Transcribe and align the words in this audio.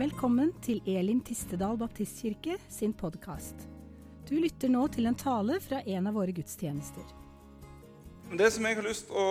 Velkommen 0.00 0.54
til 0.64 0.78
Elim 0.88 1.18
Tistedal 1.20 1.76
Baptistkirke 1.76 2.54
sin 2.72 2.94
podkast. 2.96 3.66
Du 4.24 4.30
lytter 4.40 4.70
nå 4.72 4.86
til 4.88 5.04
en 5.10 5.16
tale 5.18 5.58
fra 5.60 5.82
en 5.84 6.08
av 6.08 6.14
våre 6.16 6.32
gudstjenester. 6.32 7.04
Det 8.32 8.48
som 8.54 8.64
jeg 8.64 8.78
har 8.78 8.86
lyst 8.86 9.10
til 9.10 9.18
å 9.20 9.26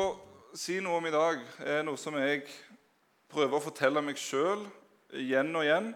si 0.54 0.76
noe 0.86 1.00
om 1.00 1.08
i 1.10 1.13
dag, 1.15 1.42
er 1.65 1.82
noe 1.87 1.97
som 1.97 2.19
jeg 2.22 2.44
prøver 3.33 3.58
å 3.58 3.63
fortelle 3.65 4.04
meg 4.05 4.22
sjøl 4.22 4.62
igjen 5.18 5.50
og 5.58 5.65
igjen. 5.65 5.90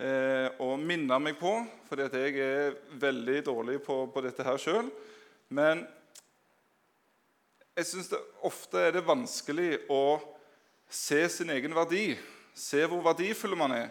Eh, 0.00 0.56
og 0.56 0.80
minne 0.80 1.20
meg 1.20 1.36
på, 1.36 1.52
fordi 1.90 2.08
at 2.08 2.18
jeg 2.22 2.40
er 2.46 2.80
veldig 3.04 3.38
dårlig 3.50 3.76
på, 3.84 3.98
på 4.08 4.24
dette 4.24 4.48
her 4.48 4.64
sjøl. 4.64 4.88
Men 5.52 5.84
jeg 7.76 7.92
syns 7.92 8.14
ofte 8.40 8.88
er 8.88 8.96
det 8.96 9.04
vanskelig 9.04 9.82
å 9.92 10.16
se 10.88 11.26
sin 11.36 11.52
egen 11.52 11.76
verdi. 11.76 12.14
Se 12.58 12.80
hvor 12.88 13.04
verdifull 13.04 13.54
man 13.58 13.76
er. 13.76 13.88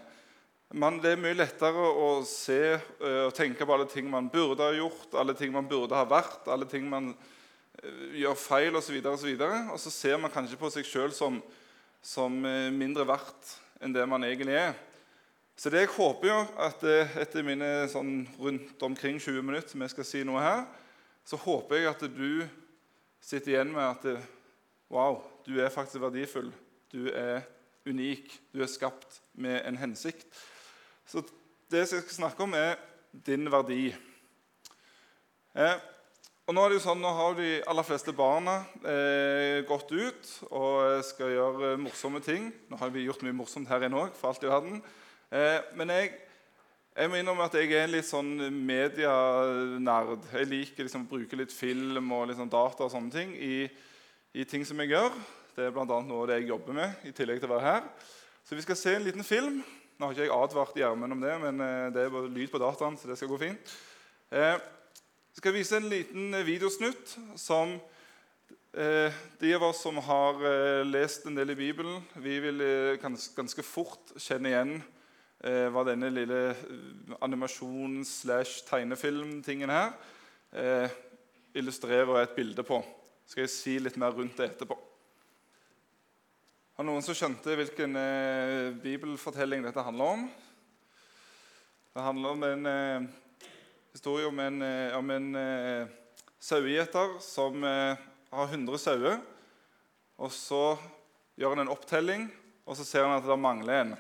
Man, 0.76 0.98
det 1.00 1.14
er 1.14 1.20
mye 1.22 1.36
lettere 1.38 1.80
å 1.80 2.08
se 2.28 2.60
uh, 2.76 3.28
og 3.30 3.36
tenke 3.36 3.64
på 3.64 3.72
alle 3.72 3.86
ting 3.88 4.10
man 4.12 4.26
burde 4.28 4.66
ha 4.66 4.74
gjort, 4.76 5.14
alle 5.16 5.32
ting 5.38 5.54
man 5.56 5.68
burde 5.70 5.96
ha 5.96 6.04
vært, 6.04 6.50
alle 6.52 6.68
ting 6.68 6.90
man 6.92 7.14
uh, 7.14 8.02
gjør 8.20 8.36
feil 8.36 8.76
osv. 8.76 8.98
Og, 9.00 9.16
så 9.16 9.30
videre, 9.30 9.62
og, 9.72 9.78
så 9.80 9.88
og 9.88 9.94
så 9.94 9.94
ser 9.96 10.20
man 10.20 10.34
kanskje 10.34 10.60
på 10.60 10.72
seg 10.74 10.90
sjøl 10.90 11.14
som, 11.16 11.38
som 12.04 12.36
uh, 12.44 12.68
mindre 12.76 13.06
verdt 13.08 13.54
enn 13.80 13.96
det 13.96 14.04
man 14.12 14.28
egentlig 14.28 14.58
er. 14.60 14.76
Så 15.58 15.72
det 15.72 15.86
jeg 15.86 15.94
håper 15.96 16.30
jo 16.30 16.42
at 16.62 16.84
etter 17.24 17.46
mine 17.48 17.88
sånn 17.90 18.28
rundt 18.38 18.84
omkring 18.86 19.18
20 19.24 19.42
minutter 19.42 19.72
som 19.72 19.82
jeg 19.82 19.94
skal 19.96 20.06
si 20.06 20.26
noe 20.28 20.44
her, 20.44 20.60
så 21.26 21.40
håper 21.42 21.80
jeg 21.80 21.90
at 21.90 22.04
du 22.12 22.44
sitter 23.24 23.56
igjen 23.56 23.72
med 23.74 23.88
at 23.88 24.28
Wow, 24.88 25.18
du 25.44 25.58
er 25.60 25.74
faktisk 25.74 26.00
verdifull. 26.00 26.52
Du 26.94 27.10
er 27.10 27.42
unik. 27.90 28.30
Du 28.54 28.62
er 28.64 28.70
skapt 28.72 29.18
med 29.36 29.66
en 29.68 29.80
hensikt. 29.82 30.30
Så 31.08 31.24
det 31.72 31.86
jeg 31.86 31.88
skal 31.92 32.18
snakke 32.18 32.44
om, 32.44 32.54
er 32.54 32.76
din 33.26 33.48
verdi. 33.52 33.94
Eh, 35.56 35.78
og 36.48 36.56
Nå 36.56 36.64
er 36.64 36.72
det 36.72 36.78
jo 36.78 36.84
sånn, 36.84 37.02
nå 37.04 37.10
har 37.16 37.34
de 37.36 37.48
aller 37.68 37.84
fleste 37.88 38.14
barna 38.16 38.62
eh, 38.88 39.64
gått 39.68 39.90
ut 39.92 40.30
og 40.48 41.02
skal 41.08 41.34
gjøre 41.34 41.74
morsomme 41.80 42.22
ting. 42.24 42.50
Nå 42.72 42.80
har 42.80 42.92
vi 42.92 43.06
gjort 43.08 43.24
mye 43.26 43.36
morsomt 43.36 43.68
her 43.72 43.84
inne 43.88 44.00
òg, 44.00 44.14
for 44.16 44.32
alt 44.32 44.44
i 44.44 44.52
verden. 44.52 44.78
Eh, 45.32 45.58
men 45.80 45.92
jeg, 45.96 46.12
jeg 46.96 47.12
må 47.12 47.20
innrømme 47.20 47.48
at 47.48 47.58
jeg 47.60 47.72
er 47.72 47.88
en 47.88 47.96
litt 47.96 48.08
sånn 48.08 48.32
medienerd. 48.68 50.28
Jeg 50.36 50.52
liker 50.52 50.88
liksom 50.88 51.08
å 51.08 51.12
bruke 51.16 51.40
litt 51.40 51.56
film 51.56 52.14
og 52.16 52.30
litt 52.30 52.40
sånn 52.40 52.52
data 52.52 52.88
og 52.88 52.94
sånne 52.96 53.16
ting 53.16 53.36
i, 53.36 53.66
i 54.36 54.48
ting 54.48 54.68
som 54.68 54.80
jeg 54.84 54.96
gjør. 54.96 55.20
Det 55.56 55.68
er 55.68 55.76
bl.a. 55.76 55.88
noe 55.88 56.22
av 56.22 56.32
det 56.32 56.42
jeg 56.42 56.52
jobber 56.52 56.80
med. 56.84 57.04
i 57.08 57.16
tillegg 57.16 57.44
til 57.44 57.52
å 57.52 57.56
være 57.58 57.68
her. 57.72 57.92
Så 58.48 58.60
vi 58.60 58.64
skal 58.64 58.80
se 58.80 58.96
en 58.96 59.08
liten 59.08 59.28
film. 59.28 59.64
Nå 59.98 60.06
har 60.06 60.12
ikke 60.14 60.28
jeg 60.28 60.30
advart 60.30 60.76
Gjermund 60.78 61.16
om 61.16 61.22
det, 61.24 61.32
men 61.42 61.62
eh, 61.66 61.88
det 61.90 62.04
er 62.04 62.12
bare 62.14 62.30
lyd 62.30 62.52
på 62.54 62.60
dataen, 62.62 62.94
så 63.02 63.10
det 63.10 63.18
skal 63.18 63.32
gå 63.32 63.38
fint. 63.42 63.72
Jeg 64.30 64.54
eh, 64.54 64.62
skal 65.40 65.56
vise 65.56 65.74
en 65.80 65.88
liten 65.90 66.36
videosnutt 66.46 67.16
som 67.42 67.72
eh, 68.78 69.10
de 69.42 69.56
av 69.58 69.66
oss 69.66 69.82
som 69.82 69.98
har 70.06 70.38
lest 70.86 71.26
en 71.26 71.34
del 71.40 71.50
i 71.56 71.58
Bibelen, 71.58 72.06
vi 72.22 72.38
vil 72.44 72.62
ganske 73.02 73.64
fort 73.66 74.14
kjenne 74.22 74.50
igjen 74.52 74.76
hva 75.38 75.84
denne 75.86 76.10
lille 76.10 76.56
animasjons-slash-tegnefilm-tingen 77.22 79.70
her 79.70 79.94
illustrerer 81.58 82.22
et 82.24 82.34
bilde 82.34 82.64
på. 82.66 82.82
Skal 83.30 83.42
jeg 83.46 83.54
si 83.54 83.78
litt 83.82 83.98
mer 84.02 84.12
rundt 84.18 84.38
det 84.38 84.46
etterpå. 84.50 84.76
Har 86.78 86.86
noen 86.86 87.02
som 87.02 87.16
skjønte 87.18 87.56
hvilken 87.58 87.98
eh, 87.98 88.68
bibelfortelling 88.78 89.64
dette 89.66 89.82
handler 89.82 90.12
om? 90.14 90.26
Det 91.90 92.04
handler 92.06 92.36
om 92.36 92.44
en 92.46 92.70
eh, 92.70 93.08
historie 93.96 94.28
om 94.30 94.42
en, 94.44 94.62
eh, 94.62 94.94
om 94.94 95.10
en 95.16 95.26
eh, 95.42 95.90
sauegjeter 96.38 97.16
som 97.26 97.66
eh, 97.66 98.04
har 98.30 98.54
100 98.54 98.78
sauer. 98.84 99.18
Og 100.22 100.30
så 100.38 100.62
gjør 101.42 101.56
han 101.56 101.64
en 101.66 101.74
opptelling, 101.74 102.30
og 102.70 102.78
så 102.78 102.86
ser 102.86 103.08
han 103.08 103.18
at 103.18 103.26
det 103.26 103.40
mangler 103.42 103.80
en. 103.80 103.98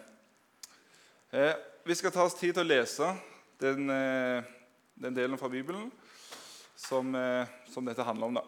Eh, 1.34 1.58
vi 1.82 1.98
skal 1.98 2.14
ta 2.14 2.30
oss 2.30 2.38
tid 2.38 2.54
til 2.54 2.62
å 2.62 2.70
lese 2.76 3.10
den, 3.58 3.90
den 3.90 5.18
delen 5.18 5.42
fra 5.42 5.50
Bibelen 5.50 5.90
som, 6.78 7.10
som, 7.74 7.90
dette 7.90 8.06
handler 8.06 8.30
om. 8.30 8.38
Da. 8.38 8.48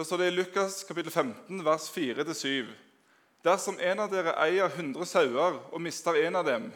står 0.08 0.24
det 0.24 0.32
i 0.32 0.38
Lukas 0.40 0.80
kapittel 0.88 1.12
15, 1.12 1.66
vers 1.66 1.92
4-7. 1.92 2.87
Dersom 3.46 3.78
en 3.78 4.00
av 4.02 4.10
dere 4.10 4.34
eier 4.42 4.66
100 4.66 5.06
sauer 5.06 5.58
og 5.70 5.82
mister 5.82 6.16
en 6.24 6.40
av 6.40 6.46
dem, 6.48 6.70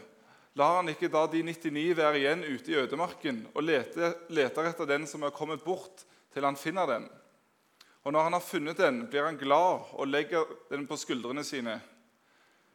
lar 0.55 0.79
han 0.79 0.91
ikke 0.93 1.11
da 1.11 1.25
de 1.31 1.43
99 1.43 1.97
være 1.99 2.21
igjen 2.21 2.45
ute 2.45 2.71
i 2.71 2.79
ødemarken 2.79 3.41
og 3.55 3.65
leter, 3.65 4.15
leter 4.31 4.69
etter 4.71 4.89
den 4.89 5.09
som 5.11 5.25
er 5.27 5.35
kommet 5.35 5.65
bort, 5.65 6.05
til 6.33 6.47
han 6.47 6.57
finner 6.57 6.87
den. 6.89 7.09
Og 8.03 8.13
når 8.15 8.29
han 8.29 8.37
har 8.37 8.45
funnet 8.45 8.79
den, 8.79 9.03
blir 9.11 9.27
han 9.27 9.39
glad 9.39 9.91
og 9.93 10.09
legger 10.09 10.47
den 10.71 10.87
på 10.87 10.99
skuldrene 10.99 11.45
sine. 11.47 11.79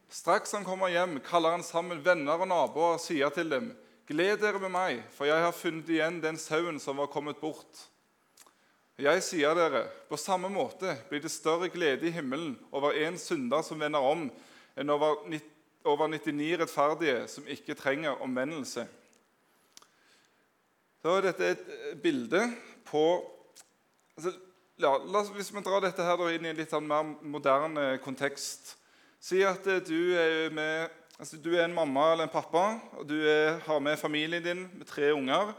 Straks 0.09 0.53
han 0.55 0.63
kommer 0.67 0.91
hjem, 0.91 1.19
kaller 1.23 1.57
han 1.57 1.65
sammen 1.67 1.99
venner 2.03 2.39
og 2.39 2.47
naboer 2.47 2.95
og 2.95 3.03
sier 3.03 3.31
til 3.35 3.49
dem.: 3.51 3.73
Gled 4.07 4.39
dere 4.39 4.59
med 4.59 4.71
meg, 4.71 5.01
for 5.11 5.27
jeg 5.27 5.43
har 5.43 5.51
funnet 5.51 5.89
igjen 5.91 6.21
den 6.23 6.37
sauen 6.39 6.79
som 6.79 6.99
var 7.01 7.11
kommet 7.11 7.41
bort. 7.43 7.87
Jeg 8.97 9.21
sier 9.21 9.53
dere, 9.53 9.83
på 10.09 10.17
samme 10.17 10.49
måte 10.49 10.95
blir 11.05 11.21
det 11.21 11.29
større 11.29 11.69
glede 11.69 12.07
i 12.07 12.13
himmelen 12.15 12.55
over 12.73 12.97
en 12.97 13.19
synder 13.21 13.61
som 13.61 13.77
vender 13.77 14.01
om, 14.01 14.23
enn 14.73 14.89
over 14.89 16.07
99 16.09 16.47
rettferdige 16.63 17.19
som 17.29 17.45
ikke 17.45 17.77
trenger 17.77 18.17
omvendelse. 18.25 18.87
Så 21.05 21.13
er 21.13 21.27
dette 21.27 21.51
et 21.53 21.69
bilde 22.01 22.41
på 22.89 23.05
altså, 24.17 24.33
ja, 24.81 24.97
Hvis 25.35 25.53
vi 25.53 25.61
drar 25.61 25.85
dette 25.85 26.01
her 26.01 26.27
inn 26.33 26.49
i 26.49 26.49
en 26.55 26.57
litt 26.57 26.73
sånn 26.73 26.89
mer 26.89 27.05
moderne 27.21 27.99
kontekst 28.01 28.75
Si 29.21 29.43
at 29.45 29.65
du 29.85 30.13
er, 30.17 30.49
med, 30.53 30.89
altså, 31.19 31.37
du 31.37 31.51
er 31.53 31.65
en 31.65 31.73
mamma 31.73 32.11
eller 32.13 32.27
en 32.27 32.33
pappa, 32.33 32.79
og 32.97 33.09
du 33.09 33.17
er, 33.17 33.57
har 33.65 33.79
med 33.79 33.97
familien 33.97 34.43
din 34.43 34.69
med 34.73 34.85
tre 34.89 35.09
unger. 35.13 35.53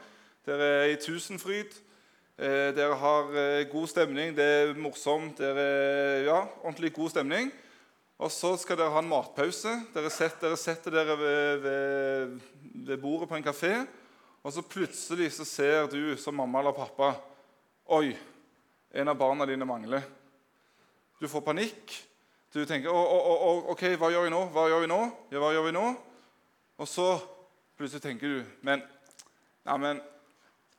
Dere 0.47 0.69
er 0.83 0.93
i 0.93 1.01
tusenfryd. 1.03 1.75
Eh, 2.39 2.71
dere 2.71 2.95
har 2.95 3.33
eh, 3.35 3.65
god 3.67 3.89
stemning, 3.91 4.31
det 4.31 4.45
er 4.47 4.77
morsomt. 4.79 5.41
Dere, 5.41 5.63
ja, 6.23 6.37
ordentlig 6.63 6.93
god 6.95 7.11
stemning. 7.11 7.49
Og 8.15 8.31
så 8.31 8.53
skal 8.63 8.79
dere 8.79 8.93
ha 8.95 9.01
en 9.03 9.09
matpause. 9.11 9.73
Dere 9.91 10.11
setter 10.15 10.47
dere, 10.47 10.59
setter 10.61 10.95
dere 10.95 11.17
ved, 11.19 11.65
ved, 11.65 12.37
ved, 12.87 13.01
bordet 13.03 13.27
på 13.27 13.35
en 13.35 13.43
kafé. 13.43 13.73
Og 14.47 14.55
så 14.55 14.63
plutselig 14.63 15.33
så 15.35 15.47
ser 15.51 15.89
du 15.91 16.15
som 16.15 16.39
mamma 16.39 16.61
eller 16.63 16.77
pappa 16.77 17.17
Oi, 17.97 18.13
en 18.95 19.11
av 19.11 19.19
barna 19.19 19.47
dine 19.49 19.67
mangler. 19.67 20.05
Du 21.19 21.27
får 21.27 21.43
panikk. 21.43 21.97
Du 22.55 22.61
tenker 22.69 22.93
å, 22.93 23.01
å, 23.01 23.35
å, 23.49 23.51
OK, 23.73 23.83
hva 23.99 24.13
gjør 24.15 24.29
vi 24.29 24.35
nå? 24.37 24.45
Hva 24.55 24.69
gjør 24.71 24.85
vi 24.85 24.93
nå? 24.93 25.01
Ja, 25.33 25.41
hva 25.43 25.51
gjør 25.57 25.67
vi 25.67 25.75
nå? 25.75 25.85
Og 26.79 26.87
så 26.87 27.09
plutselig 27.81 28.05
tenker 28.05 28.31
du 28.31 28.63
Men, 28.63 28.85
ja, 29.67 29.75
men 29.81 30.05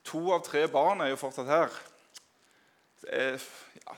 To 0.08 0.30
av 0.32 0.44
tre 0.46 0.64
barn 0.70 1.02
er 1.04 1.12
jo 1.12 1.20
fortsatt 1.20 1.50
her. 1.50 1.74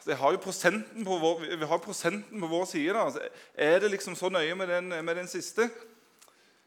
Det 0.06 0.16
har 0.18 0.34
jo 0.34 0.42
prosenten 0.42 1.04
på 1.06 1.18
vår, 1.18 1.46
vi 1.58 1.68
har 1.68 1.82
prosenten 1.82 2.42
på 2.42 2.50
vår 2.50 2.66
side. 2.70 2.94
Da. 2.94 3.30
Er 3.54 3.80
det 3.82 3.90
liksom 3.90 4.16
så 4.18 4.30
nøye 4.32 4.54
med 4.58 4.70
den, 4.70 4.92
med 5.04 5.16
den 5.16 5.30
siste? 5.30 5.68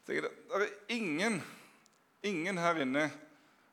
Det 0.06 0.20
er 0.22 0.68
ingen, 0.94 1.40
ingen 2.22 2.58
her 2.58 2.78
inne 2.84 3.08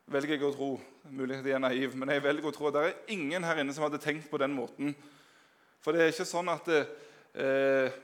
velger 0.10 0.36
jeg 0.36 0.48
å 0.48 0.56
tro 0.56 0.72
Mulig 1.12 1.42
jeg 1.44 1.52
er 1.58 1.60
naiv, 1.60 1.96
men 2.00 2.14
jeg 2.14 2.24
velger 2.24 2.48
å 2.48 2.54
tro 2.56 2.70
at 2.70 2.76
det 2.78 2.82
er 2.88 3.12
ingen 3.12 3.44
her 3.44 3.60
inne 3.60 3.74
som 3.76 3.84
hadde 3.84 4.00
tenkt 4.00 4.30
på 4.32 4.40
den 4.40 4.54
måten. 4.56 4.94
For 5.84 5.92
det 5.92 6.00
er 6.00 6.14
ikke 6.14 6.26
sånn 6.26 6.48
at 6.48 6.70
eh, 6.72 7.98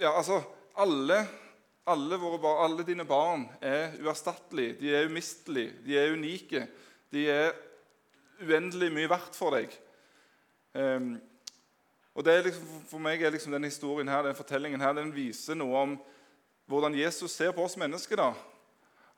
ja, 0.00 0.14
altså, 0.14 0.38
alle 0.80 1.18
alle, 1.92 2.18
våre, 2.20 2.52
alle, 2.64 2.84
dine 2.86 3.04
barn 3.08 3.46
er 3.60 3.96
uerstattelige, 4.00 4.76
de 4.80 4.94
er 4.94 5.08
umistelige, 5.10 5.74
de 5.84 5.98
er 5.98 6.14
unike. 6.14 6.66
De 7.10 7.26
er 7.30 7.50
uendelig 8.40 8.90
mye 8.94 9.10
verdt 9.10 9.36
for 9.36 9.56
deg. 9.56 9.74
Um, 10.74 11.16
og 12.14 12.26
liksom, 12.26 12.70
For 12.90 13.02
meg 13.02 13.22
er 13.22 13.34
liksom 13.34 13.52
denne 13.54 13.70
historien 13.70 14.08
her, 14.08 14.22
den 14.26 14.38
fortellingen 14.38 14.80
her, 14.80 14.94
den 14.96 15.14
viser 15.14 15.58
noe 15.58 15.84
om 15.84 15.98
hvordan 16.70 16.94
Jesus 16.94 17.34
ser 17.34 17.52
på 17.52 17.64
oss 17.64 17.76
mennesker. 17.80 18.16
da. 18.16 18.32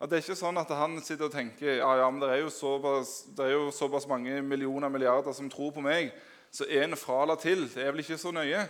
At 0.00 0.10
Det 0.10 0.18
er 0.18 0.24
ikke 0.24 0.38
sånn 0.40 0.58
at 0.58 0.70
han 0.74 0.96
sitter 1.04 1.28
og 1.28 1.34
tenker 1.34 1.76
ja, 1.78 1.90
ja, 2.00 2.10
men 2.10 2.20
det 2.20 2.30
er 2.32 2.40
jo 2.42 2.50
såpass, 2.50 3.28
er 3.38 3.52
jo 3.52 3.70
såpass 3.70 4.08
mange 4.08 4.40
millioner 4.42 4.88
milliarder 4.90 5.32
som 5.32 5.50
tror 5.50 5.70
på 5.72 5.84
meg, 5.84 6.10
så 6.50 6.66
en 6.66 6.96
fra 6.96 7.22
eller 7.22 7.38
til 7.40 7.68
det 7.70 7.84
er 7.84 7.92
vel 7.92 8.02
ikke 8.02 8.18
så 8.18 8.32
nøye. 8.34 8.64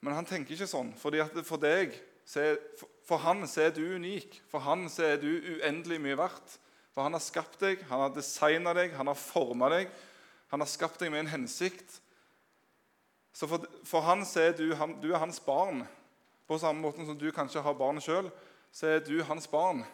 Men 0.00 0.16
han 0.16 0.28
tenker 0.28 0.54
ikke 0.54 0.70
sånn. 0.70 0.94
fordi 0.96 1.20
at 1.20 1.34
for 1.44 1.60
deg 1.60 1.96
for 2.30 3.22
han 3.24 3.42
så 3.50 3.66
er 3.66 3.72
du 3.74 3.82
unik. 3.96 4.40
For 4.50 4.62
han 4.62 4.86
så 4.92 5.08
er 5.12 5.22
du 5.22 5.30
uendelig 5.30 6.00
mye 6.02 6.18
verdt. 6.20 6.58
For 6.94 7.06
han 7.06 7.14
har 7.14 7.22
skapt 7.22 7.60
deg, 7.62 7.82
han 7.90 8.04
har 8.04 8.14
designa 8.14 8.74
deg, 8.76 8.94
han 8.98 9.10
har 9.10 9.18
forma 9.18 9.70
deg. 9.72 9.90
Han 10.50 10.62
har 10.62 10.70
skapt 10.70 11.02
deg 11.02 11.12
med 11.12 11.24
en 11.24 11.34
hensikt. 11.36 12.00
Så 13.32 13.46
for, 13.50 13.66
for 13.86 14.04
han 14.06 14.24
så 14.26 14.48
er 14.48 14.56
du, 14.58 14.66
han, 14.78 14.96
du 15.02 15.12
er 15.12 15.22
hans 15.22 15.38
barn. 15.42 15.84
På 16.50 16.58
samme 16.58 16.82
måte 16.82 17.06
som 17.06 17.18
du 17.18 17.28
kanskje 17.34 17.62
har 17.62 17.78
barn 17.78 18.02
sjøl, 18.02 18.30
så 18.74 18.96
er 18.96 19.04
du 19.06 19.20
hans 19.26 19.46
barn. 19.50 19.84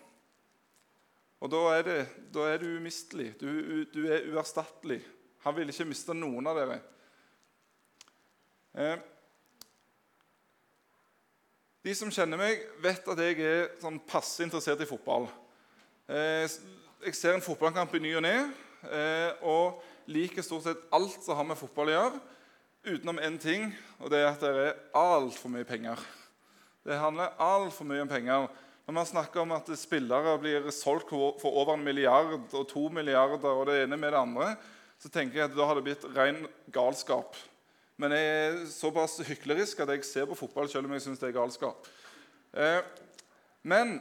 Og 1.45 1.53
da 1.53 1.61
er, 1.75 1.83
det, 1.85 1.99
da 2.33 2.47
er 2.49 2.63
du 2.63 2.71
umistelig. 2.79 3.35
Du, 3.41 3.85
du, 3.93 4.07
er 4.09 4.25
uerstattelig. 4.33 5.03
Han 5.45 5.57
vil 5.59 5.69
ikke 5.73 5.89
miste 5.89 6.17
noen 6.17 6.49
av 6.49 6.57
dere. 6.57 6.79
Eh, 8.77 8.97
de 11.87 11.95
som 11.95 12.11
kjenner 12.11 12.41
meg, 12.41 12.63
vet 12.83 13.05
at 13.13 13.21
jeg 13.23 13.37
er 13.47 13.69
sånn 13.79 14.01
passe 14.11 14.43
interessert 14.43 14.81
i 14.83 14.89
fotball. 14.89 15.29
Eh, 16.11 16.47
jeg 17.07 17.15
ser 17.15 17.37
en 17.37 17.45
fotballkamp 17.45 17.93
i 17.95 18.01
ny 18.03 18.17
og 18.19 18.25
ne 18.27 18.35
eh, 18.91 19.45
og 19.47 19.79
liker 20.11 20.43
stort 20.43 20.67
sett 20.67 20.83
alt 20.95 21.21
som 21.23 21.39
har 21.39 21.47
med 21.47 21.59
fotball 21.59 21.93
å 21.93 21.95
gjøre, 21.95 22.21
utenom 22.87 23.23
én 23.23 23.39
ting, 23.43 23.71
og 24.01 24.11
det 24.11 24.19
er 24.19 24.29
at 24.33 24.43
det 24.43 24.51
er 24.65 24.81
altfor 24.99 25.51
mye 25.55 25.67
penger. 25.67 26.03
Det 26.87 26.99
handler 26.99 27.39
altfor 27.43 27.87
mye 27.87 28.03
om 28.03 28.11
penger. 28.11 28.51
Når 28.87 28.95
man 28.99 29.11
snakker 29.11 29.43
om 29.43 29.55
at 29.55 29.71
spillere 29.79 30.37
blir 30.43 30.67
solgt 30.75 31.11
for 31.11 31.51
over 31.51 31.75
en 31.75 31.87
milliard 31.87 32.37
og 32.51 32.67
to 32.71 32.87
milliarder 32.95 33.51
og 33.51 33.67
det 33.71 33.81
ene 33.85 33.99
med 33.99 34.15
det 34.15 34.23
andre, 34.23 34.53
så 35.03 35.11
tenker 35.11 35.39
jeg 35.39 35.51
at 35.51 35.59
da 35.59 35.67
har 35.67 35.79
det 35.79 35.87
blitt 35.87 36.07
ren 36.15 36.47
galskap. 36.75 37.39
Men 37.97 38.13
jeg 38.13 38.27
er 38.29 38.59
såpass 38.69 39.17
hyklerisk 39.25 39.81
at 39.81 39.95
jeg 39.95 40.05
ser 40.05 40.27
på 40.29 40.37
fotball 40.37 40.69
selv 40.69 40.89
om 40.89 40.93
jeg 40.93 41.07
syns 41.07 41.23
det 41.23 41.31
er 41.31 41.39
galskap. 41.39 41.89
Eh, 42.53 42.83
men 43.65 43.97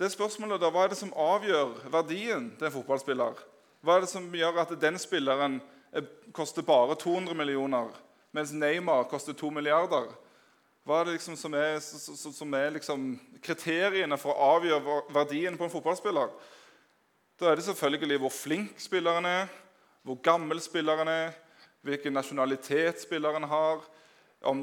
det 0.00 0.08
spørsmålet 0.10 0.62
da, 0.62 0.70
hva 0.72 0.86
er 0.86 0.94
det 0.94 0.98
som 0.98 1.12
avgjør 1.12 1.84
verdien 1.92 2.48
til 2.58 2.68
en 2.68 2.74
fotballspiller? 2.74 3.42
Hva 3.84 3.96
er 3.96 4.04
det 4.06 4.10
som 4.10 4.26
gjør 4.32 4.62
at 4.64 4.72
den 4.80 4.96
spilleren 4.98 5.60
koster 6.34 6.64
bare 6.66 6.96
200 6.98 7.36
millioner, 7.38 7.92
mens 8.34 8.54
Neymar 8.56 9.04
koster 9.10 9.36
2 9.36 9.52
milliarder? 9.54 10.08
Hva 10.84 11.00
er 11.00 11.06
det 11.06 11.18
liksom 11.18 11.36
som 11.40 11.54
er, 11.56 11.78
som 11.80 12.56
er 12.56 12.74
liksom 12.74 13.06
kriteriene 13.44 14.18
for 14.20 14.32
å 14.32 14.50
avgjøre 14.56 14.98
verdien 15.14 15.56
på 15.60 15.68
en 15.68 15.72
fotballspiller? 15.72 16.32
Da 17.40 17.50
er 17.50 17.60
det 17.60 17.68
selvfølgelig 17.68 18.18
hvor 18.24 18.32
flink 18.34 18.80
spilleren 18.80 19.28
er, 19.28 19.46
hvor 20.04 20.18
gammel 20.24 20.60
spilleren 20.60 21.08
er, 21.08 21.32
hvilken 21.84 22.16
nasjonalitet 22.16 23.02
spilleren 23.04 23.46
har. 23.48 23.84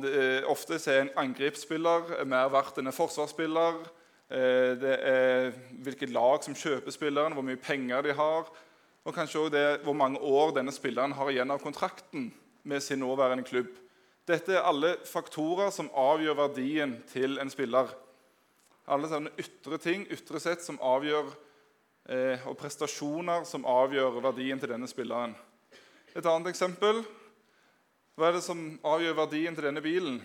Det, 0.02 0.12
eh, 0.14 0.50
ofte 0.50 0.78
er 0.78 1.02
en 1.02 1.16
angrepsspiller 1.18 2.26
mer 2.26 2.50
verdt 2.54 2.78
enn 2.78 2.90
en 2.90 2.96
forsvarsspiller. 2.96 3.82
Eh, 4.32 4.74
det 4.80 4.98
er 5.04 5.52
hvilket 5.84 6.14
lag 6.14 6.44
som 6.44 6.56
kjøper 6.56 6.94
spilleren, 6.94 7.34
hvor 7.34 7.44
mye 7.44 7.60
penger 7.60 8.02
de 8.02 8.14
har. 8.14 8.50
Og 9.06 9.14
kanskje 9.16 9.48
også 9.48 9.84
hvor 9.84 9.98
mange 9.98 10.20
år 10.20 10.54
denne 10.56 10.72
spilleren 10.72 11.16
har 11.18 11.30
igjen 11.30 11.52
av 11.52 11.60
kontrakten 11.60 12.32
med 12.64 12.84
sin 12.84 13.02
nåværende 13.02 13.44
klubb. 13.44 13.72
Dette 14.28 14.54
er 14.54 14.68
alle 14.70 14.96
faktorer 15.10 15.72
som 15.74 15.90
avgjør 15.98 16.38
verdien 16.38 17.00
til 17.10 17.40
en 17.42 17.50
spiller. 17.50 17.90
Alle 18.88 19.10
sånne 19.10 19.34
ytre 19.42 19.80
ting, 19.82 20.06
ytre 20.14 20.40
sett, 20.40 20.62
som 20.62 20.78
avgjør, 20.78 21.34
eh, 22.10 22.48
og 22.48 22.58
prestasjoner 22.58 23.44
som 23.46 23.66
avgjør 23.66 24.22
verdien 24.22 24.60
til 24.60 24.70
denne 24.70 24.88
spilleren. 24.88 25.36
Et 26.12 26.26
annet 26.28 26.50
eksempel. 26.52 26.98
Hva 28.20 28.28
er 28.28 28.36
det 28.36 28.44
som 28.44 28.60
avgjør 28.84 29.16
verdien 29.22 29.56
til 29.56 29.64
denne 29.64 29.84
bilen? 29.84 30.18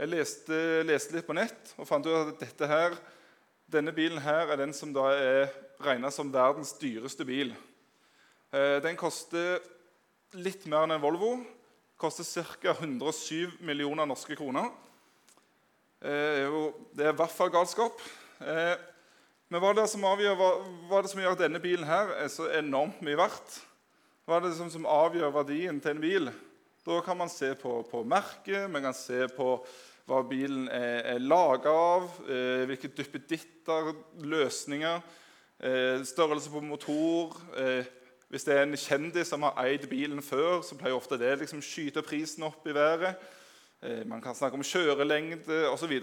Jeg 0.00 0.08
leste, 0.08 0.60
leste 0.88 1.12
litt 1.12 1.26
på 1.28 1.36
nett 1.36 1.74
og 1.76 1.84
fant 1.88 2.08
ut 2.08 2.14
at 2.16 2.40
dette 2.40 2.68
her, 2.70 2.96
denne 3.68 3.92
bilen 3.92 4.22
her 4.24 4.48
er 4.48 4.62
den 4.62 4.72
som 4.72 4.94
da 4.96 5.10
er 5.12 5.52
regna 5.84 6.08
som 6.08 6.32
verdens 6.32 6.72
dyreste 6.80 7.28
bil. 7.28 7.52
Eh, 8.48 8.80
den 8.80 8.96
koster 8.96 9.60
litt 10.40 10.64
mer 10.64 10.88
enn 10.88 10.96
en 10.96 11.04
Volvo 11.04 11.34
koster 12.00 12.24
ca. 12.56 12.78
107 12.80 13.60
millioner 13.60 14.08
norske 14.08 14.40
kroner. 14.40 14.72
Eh, 16.00 16.48
det 16.96 17.10
er 17.10 17.12
i 17.12 17.18
hvert 17.20 17.36
fall 17.36 17.52
galskap. 17.52 18.00
Eh, 18.40 18.76
men 19.52 19.60
hva 19.60 19.76
er, 19.76 19.84
avgjør, 19.84 20.38
hva, 20.38 20.52
hva 20.88 20.96
er, 20.96 21.04
det 21.04 21.12
som 21.12 21.20
gjør 21.20 21.36
at 21.36 21.44
denne 21.44 21.60
bilen 21.60 21.84
her 21.84 22.16
er 22.22 22.32
så 22.32 22.48
enormt 22.56 23.04
mye 23.04 23.20
verdt? 23.20 23.66
Hva 24.30 24.36
er 24.38 24.44
det 24.44 24.52
som, 24.54 24.68
som 24.70 24.84
avgjør 24.86 25.32
verdien 25.34 25.80
til 25.82 25.90
en 25.90 26.00
bil? 26.04 26.28
Da 26.86 27.00
kan 27.02 27.16
man 27.18 27.30
se 27.32 27.48
på, 27.58 27.80
på 27.90 28.04
merket, 28.06 28.68
man 28.70 28.84
kan 28.84 28.94
se 28.94 29.24
på 29.34 29.56
hva 30.06 30.20
bilen 30.22 30.68
er, 30.70 31.00
er 31.16 31.24
laga 31.24 31.72
av, 31.74 32.04
eh, 32.30 32.62
hvilke 32.70 32.92
duppeditter, 32.94 33.88
løsninger, 34.22 35.00
eh, 35.58 36.04
størrelse 36.06 36.52
på 36.52 36.62
motor 36.62 37.34
eh, 37.58 37.90
hvis 38.30 38.46
det 38.46 38.54
er 38.54 38.62
en 38.68 38.78
kjendis 38.78 39.34
som 39.34 39.48
har 39.48 39.58
eid 39.64 39.88
bilen 39.90 40.22
før, 40.22 40.62
så 40.62 40.78
pleier 40.78 40.94
ofte 40.94 41.18
det 41.18 41.32
liksom 41.40 41.58
skyte 41.66 42.06
prisen 42.06 42.46
opp 42.46 42.70
i 42.70 42.76
været. 42.76 43.18
Eh, 43.82 44.06
man 44.06 44.22
kan 44.22 44.38
snakke 44.38 44.54
om 44.54 44.62
kjørelengde 44.62 45.64
osv. 45.72 45.96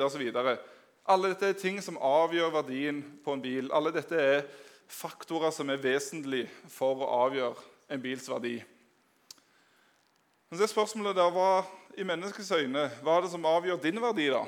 Alle 1.07 1.31
dette 1.31 1.53
er 1.53 1.57
ting 1.63 1.79
som 1.79 1.95
avgjør 1.95 2.51
verdien 2.59 2.99
på 3.23 3.39
en 3.39 3.47
bil. 3.47 3.71
Alle 3.71 3.95
dette 3.95 4.19
er 4.19 4.43
faktorer 4.91 5.55
som 5.55 5.71
er 5.71 5.79
vesentlige 5.79 6.51
for 6.75 7.07
å 7.07 7.11
avgjøre 7.23 7.76
en 7.89 8.01
bils 8.01 8.29
verdi. 8.29 8.55
Men 10.49 10.59
det 10.59 10.69
spørsmålet 10.69 11.15
der 11.15 11.31
var 11.31 11.67
i 11.97 12.05
menneskets 12.07 12.51
øyne 12.51 12.87
hva 13.03 13.17
er 13.17 13.25
det 13.25 13.31
som 13.31 13.45
avgjør 13.45 13.81
din 13.83 14.01
verdi. 14.01 14.29
da? 14.31 14.45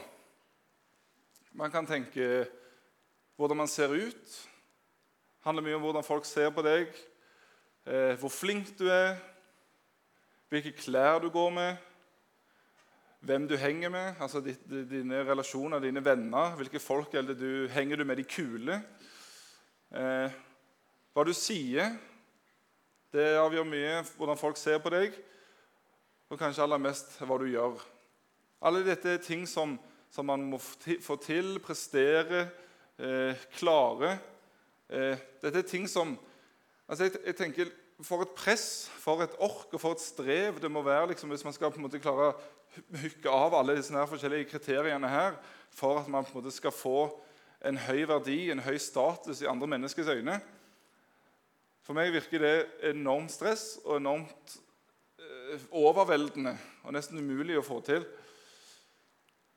Man 1.52 1.72
kan 1.72 1.88
tenke 1.88 2.48
hvordan 3.36 3.58
man 3.58 3.68
ser 3.68 3.90
ut. 3.90 4.26
Det 5.40 5.48
handler 5.48 5.64
mye 5.64 5.76
om 5.76 5.82
hvordan 5.82 6.04
folk 6.04 6.26
ser 6.26 6.52
på 6.52 6.62
deg 6.62 6.88
eh, 7.86 8.16
hvor 8.20 8.30
flink 8.30 8.74
du 8.80 8.88
er, 8.92 9.16
hvilke 10.50 10.72
klær 10.78 11.20
du 11.20 11.30
går 11.30 11.50
med, 11.50 11.78
hvem 13.20 13.48
du 13.48 13.56
henger 13.60 13.90
med, 13.90 14.14
altså 14.20 14.42
dine 14.42 15.24
relasjoner, 15.28 15.80
dine 15.80 16.04
venner, 16.06 16.56
hvilke 16.56 16.80
folk 16.80 17.14
eller 17.14 17.34
du, 17.34 17.68
henger 17.68 18.00
du 18.00 18.06
med 18.08 18.18
de 18.18 18.24
kule. 18.24 18.80
Eh, 19.92 20.38
hva 21.14 21.26
du 21.26 21.34
sier, 21.36 21.98
det 23.14 23.26
avgjør 23.40 23.66
mye 23.66 24.02
hvordan 24.18 24.38
folk 24.40 24.58
ser 24.60 24.82
på 24.84 24.92
deg, 24.94 25.16
og 26.30 26.38
kanskje 26.38 26.64
aller 26.66 26.82
mest 26.82 27.16
hva 27.24 27.38
du 27.42 27.48
gjør. 27.50 27.80
Alle 28.62 28.84
dette 28.86 29.16
er 29.16 29.24
ting 29.24 29.48
som, 29.50 29.78
som 30.12 30.28
man 30.30 30.44
må 30.52 30.60
få 30.60 31.18
til, 31.24 31.56
prestere, 31.64 32.48
eh, 33.00 33.48
klare. 33.58 34.18
Eh, 34.90 35.18
dette 35.42 35.64
er 35.64 35.70
ting 35.70 35.88
som 35.90 36.18
Altså, 36.90 37.06
jeg, 37.06 37.20
jeg, 37.26 37.36
tenker 37.38 37.68
For 38.02 38.24
et 38.24 38.32
press, 38.34 38.90
for 38.98 39.22
et 39.22 39.36
ork 39.38 39.76
og 39.76 39.82
for 39.84 39.94
et 39.94 40.02
strev 40.02 40.58
det 40.58 40.72
må 40.72 40.82
være 40.82 41.12
liksom, 41.12 41.30
hvis 41.30 41.44
man 41.46 41.54
skal 41.54 41.70
på 41.70 41.78
en 41.78 41.84
måte 41.86 42.00
klare 42.02 42.32
å 42.32 42.96
hykke 42.98 43.30
av 43.30 43.54
alle 43.60 43.76
disse 43.78 43.94
her 43.94 44.08
forskjellige 44.10 44.48
kriteriene 44.50 45.12
her 45.12 45.36
for 45.76 46.00
at 46.00 46.08
man 46.10 46.26
på 46.26 46.34
en 46.34 46.40
måte 46.40 46.54
skal 46.56 46.74
få 46.74 47.12
en 47.62 47.78
høy 47.78 48.08
verdi, 48.08 48.38
en 48.50 48.64
høy 48.64 48.78
status 48.82 49.44
i 49.44 49.50
andre 49.52 49.68
menneskers 49.68 50.10
øyne. 50.16 50.40
For 51.90 51.98
meg 51.98 52.12
virker 52.14 52.44
det 52.44 52.58
enormt 52.92 53.32
stress 53.34 53.80
og 53.82 53.96
enormt 53.96 54.52
eh, 55.18 55.64
overveldende 55.74 56.52
og 56.86 56.94
nesten 56.94 57.18
umulig 57.18 57.56
å 57.58 57.64
få 57.66 57.80
til. 57.82 58.06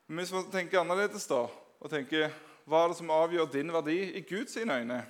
Men 0.09 0.23
hvis 0.23 0.33
man 0.33 0.49
tenker 0.49 0.81
annerledes 0.81 1.29
da, 1.29 1.43
og 1.45 1.93
tenker 1.93 2.33
hva 2.65 2.81
er 2.81 2.89
det 2.89 2.97
som 2.97 3.13
avgjør 3.13 3.53
din 3.53 3.69
verdi 3.77 3.99
i 4.17 4.25
Guds 4.25 4.57
øyne? 4.57 5.03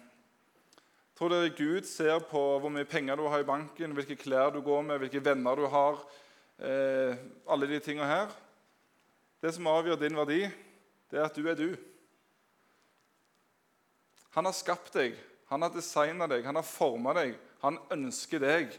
Tror 1.15 1.31
dere 1.31 1.55
Gud 1.55 1.87
ser 1.87 2.19
på 2.27 2.43
hvor 2.59 2.75
mye 2.75 2.91
penger 2.91 3.15
du 3.15 3.29
har 3.31 3.39
i 3.39 3.47
banken, 3.47 3.95
hvilke 3.95 4.19
klær 4.19 4.51
du 4.51 4.59
går 4.59 4.83
med, 4.91 4.99
hvilke 4.99 5.23
venner 5.23 5.63
du 5.63 5.71
har? 5.71 6.03
Eh, 6.59 7.25
alle 7.47 7.71
de 7.71 7.79
tingene 7.87 8.11
her. 8.11 8.39
Det 9.39 9.55
som 9.55 9.71
avgjør 9.71 10.03
din 10.03 10.19
verdi, 10.25 10.41
det 11.07 11.23
er 11.23 11.31
at 11.31 11.39
du 11.39 11.47
er 11.47 11.55
du. 11.55 11.69
Han 14.35 14.51
har 14.51 14.59
skapt 14.59 14.91
deg, 14.99 15.15
han 15.53 15.61
har 15.61 15.69
designa 15.69 16.25
deg, 16.25 16.47
han 16.47 16.57
har 16.57 16.65
forma 16.65 17.13
deg. 17.13 17.35
Han 17.61 17.77
ønsker 17.93 18.41
deg. 18.41 18.73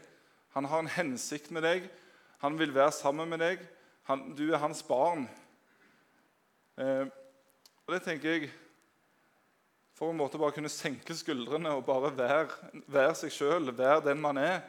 Han 0.57 0.67
har 0.67 0.83
en 0.83 0.91
hensikt 0.91 1.53
med 1.55 1.63
deg. 1.63 1.85
Han 2.43 2.57
vil 2.59 2.73
være 2.75 2.91
sammen 2.91 3.31
med 3.31 3.39
deg. 3.39 3.63
Han, 4.09 4.33
du 4.35 4.49
er 4.49 4.59
hans 4.59 4.83
barn. 4.83 5.23
Eh, 6.75 7.07
og 7.85 7.95
det 7.95 8.01
tenker 8.03 8.33
jeg 8.33 8.51
for 9.95 10.11
en 10.11 10.19
måte 10.19 10.39
bare 10.41 10.51
kunne 10.51 10.71
senke 10.71 11.15
skuldrene 11.15 11.71
og 11.77 11.85
bare 11.87 12.11
være, 12.17 12.81
være 12.91 13.15
seg 13.21 13.31
sjøl, 13.31 13.71
være 13.71 14.03
den 14.09 14.19
man 14.19 14.35
er, 14.41 14.59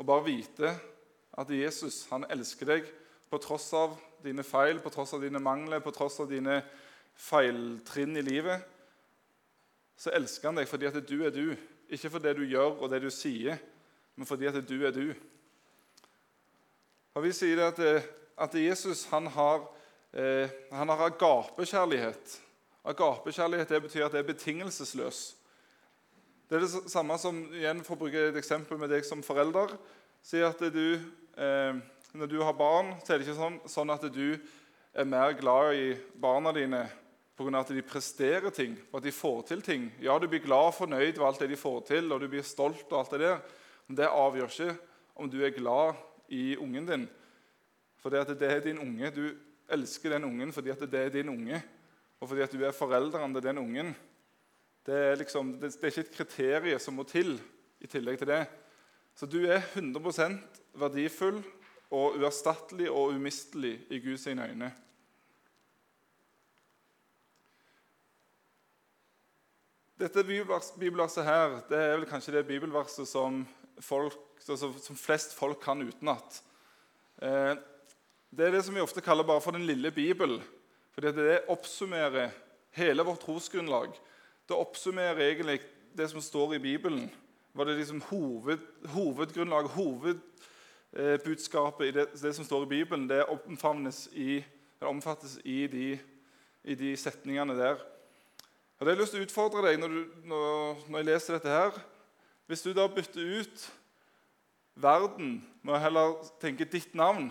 og 0.00 0.08
bare 0.08 0.24
vite 0.30 0.72
at 1.36 1.52
Jesus 1.52 2.06
han 2.08 2.24
elsker 2.32 2.72
deg 2.72 2.88
på 3.28 3.40
tross 3.44 3.68
av 3.76 3.98
dine 4.24 4.44
feil, 4.46 4.80
på 4.80 4.92
tross 4.94 5.12
av 5.12 5.20
dine 5.20 5.42
mangler, 5.44 5.84
på 5.84 5.92
tross 5.92 6.16
av 6.24 6.32
dine 6.32 6.62
feiltrinn 7.20 8.16
i 8.16 8.24
livet. 8.24 8.64
Så 10.00 10.12
elsker 10.16 10.48
han 10.48 10.56
deg 10.56 10.68
fordi 10.68 10.88
at 10.88 10.96
du 11.04 11.18
er 11.26 11.34
du. 11.34 11.52
Ikke 11.90 12.08
for 12.12 12.22
det 12.22 12.36
du 12.38 12.46
gjør 12.48 12.78
og 12.78 12.88
det 12.92 13.02
du 13.02 13.10
sier, 13.12 13.58
men 14.16 14.28
fordi 14.28 14.48
at 14.48 14.56
du 14.64 14.78
er 14.86 14.94
du. 14.94 15.10
Og 17.18 17.24
Vi 17.26 17.32
sier 17.34 17.60
at, 17.66 17.80
at 18.38 18.54
Jesus 18.54 19.04
han 19.10 19.26
har, 19.34 19.66
eh, 20.14 20.48
han 20.72 20.88
har 20.88 21.02
agapekjærlighet. 21.10 22.38
Agapekjærlighet 22.84 23.68
det 23.68 23.82
betyr 23.82 24.06
at 24.06 24.14
det 24.14 24.22
er 24.22 24.30
betingelsesløs. 24.30 25.34
Det 26.48 26.56
er 26.56 26.64
det 26.64 26.90
samme 26.90 27.18
som 27.18 27.42
igjen 27.52 27.82
for 27.84 27.94
å 27.94 28.00
bruke 28.00 28.22
et 28.30 28.38
eksempel 28.40 28.78
med 28.80 28.90
deg 28.94 29.04
som 29.06 29.20
forelder. 29.22 29.74
Si 30.22 30.40
at 30.42 30.58
du, 30.72 31.00
eh, 31.36 31.74
Når 32.12 32.26
du 32.26 32.42
har 32.42 32.52
barn, 32.52 32.94
så 33.04 33.12
er 33.12 33.18
det 33.18 33.28
ikke 33.28 33.38
sånn, 33.38 33.60
sånn 33.70 33.90
at 33.94 34.02
du 34.10 34.34
er 34.94 35.04
mer 35.04 35.30
glad 35.38 35.74
i 35.78 35.94
barna 36.18 36.50
dine 36.52 36.88
pga. 37.40 37.60
at 37.60 37.72
de 37.72 37.82
presterer 37.82 38.50
ting, 38.50 38.76
og 38.92 39.00
at 39.00 39.06
de 39.08 39.12
får 39.12 39.42
til 39.48 39.62
ting. 39.62 39.88
Ja, 40.02 40.18
du 40.18 40.28
blir 40.28 40.44
glad 40.44 40.70
og 40.70 40.74
fornøyd 40.76 41.16
med 41.16 41.26
alt 41.26 41.40
det 41.40 41.48
de 41.50 41.56
får 41.56 41.80
til, 41.88 42.12
og 42.12 42.20
du 42.20 42.28
blir 42.28 42.44
stolt, 42.44 42.86
og 42.90 42.98
alt 42.98 43.14
det 43.16 43.20
der, 43.20 43.40
men 43.88 43.96
det 43.96 44.08
avgjør 44.08 44.52
ikke 44.52 44.76
om 45.16 45.30
du 45.30 45.40
er 45.42 45.54
glad 45.56 45.94
i 46.28 46.56
ungen 46.56 46.86
din. 46.86 47.08
Fordi 48.00 48.16
at 48.16 48.32
det 48.38 48.50
er 48.50 48.60
din 48.64 48.78
unge. 48.78 49.10
Du 49.10 49.24
elsker 49.70 50.14
den 50.14 50.24
ungen 50.24 50.52
fordi 50.52 50.70
at 50.70 50.80
det 50.80 51.00
er 51.00 51.08
din 51.08 51.28
unge, 51.28 51.62
og 52.20 52.28
fordi 52.28 52.42
at 52.42 52.52
du 52.52 52.64
er 52.64 52.76
foreldrene 52.76 53.34
til 53.34 53.48
den 53.48 53.58
ungen. 53.58 53.94
Det 54.86 54.94
er, 54.94 55.14
liksom, 55.16 55.58
det 55.60 55.74
er 55.74 55.86
ikke 55.86 56.00
et 56.00 56.16
kriterium 56.16 56.80
som 56.80 56.94
må 56.96 57.04
til 57.04 57.40
i 57.80 57.86
tillegg 57.86 58.18
til 58.18 58.30
det. 58.30 58.44
Så 59.14 59.26
du 59.26 59.42
er 59.44 59.60
100% 59.76 60.38
verdifull 60.80 61.42
og 61.90 62.16
uerstattelig 62.16 62.90
og 62.90 63.14
umistelig 63.16 63.80
i 63.90 63.98
Guds 64.00 64.26
øyne. 64.26 64.72
Dette 70.00 70.22
bibelverset 70.24 71.26
her, 71.26 71.58
det 71.68 71.76
er 71.76 71.98
vel 71.98 72.06
kanskje 72.08 72.32
det 72.38 72.46
bibelverset 72.48 73.04
som, 73.04 73.42
folk, 73.84 74.16
som 74.40 74.96
flest 74.96 75.36
folk 75.36 75.60
kan 75.60 75.84
utenat. 75.84 76.40
Eh, 77.20 77.52
det 78.32 78.46
er 78.46 78.50
det 78.54 78.62
som 78.64 78.74
vi 78.74 78.80
ofte 78.80 79.04
kaller 79.04 79.28
bare 79.28 79.44
for 79.44 79.52
den 79.52 79.68
lille 79.68 79.92
Bibel. 79.92 80.40
Fordi 80.96 81.12
det 81.18 81.44
oppsummerer 81.52 82.32
hele 82.80 83.04
vårt 83.04 83.20
trosgrunnlag. 83.26 83.92
Det 84.48 84.56
oppsummerer 84.56 85.20
egentlig 85.26 85.60
det 85.92 86.08
som 86.08 86.24
står 86.24 86.56
i 86.56 86.64
Bibelen. 86.64 87.12
Var 87.52 87.64
det 87.68 87.76
liksom 87.82 88.00
hoved, 88.08 88.60
Hovedgrunnlaget, 88.96 89.76
hovedbudskapet 89.76 91.84
i 91.86 91.90
det, 91.98 92.06
det, 92.22 92.32
som 92.34 92.44
står 92.44 92.62
i 92.64 92.72
Bibelen, 92.72 93.08
det 93.08 93.24
i, 94.16 94.44
omfattes 94.80 95.38
i 95.44 95.66
de, 95.66 95.98
i 96.64 96.74
de 96.74 96.96
setningene 96.96 97.54
der. 97.58 97.99
Og 98.80 98.86
det 98.86 98.94
har 98.94 98.96
jeg 98.96 99.02
lyst 99.02 99.12
til 99.12 99.20
å 99.20 99.26
utfordre 99.26 99.62
deg 99.66 99.76
når, 99.76 99.92
du, 99.92 100.20
når, 100.24 100.78
når, 100.88 100.96
jeg 101.02 101.06
leser 101.10 101.36
dette 101.36 101.52
her. 101.52 101.74
Hvis 102.48 102.62
du 102.64 102.70
da 102.72 102.86
bytter 102.88 103.34
ut 103.44 103.64
verden 104.80 105.34
med 105.60 105.74
å 105.76 105.80
heller 105.82 106.14
tenke 106.40 106.64
ditt 106.64 106.96
navn 106.96 107.28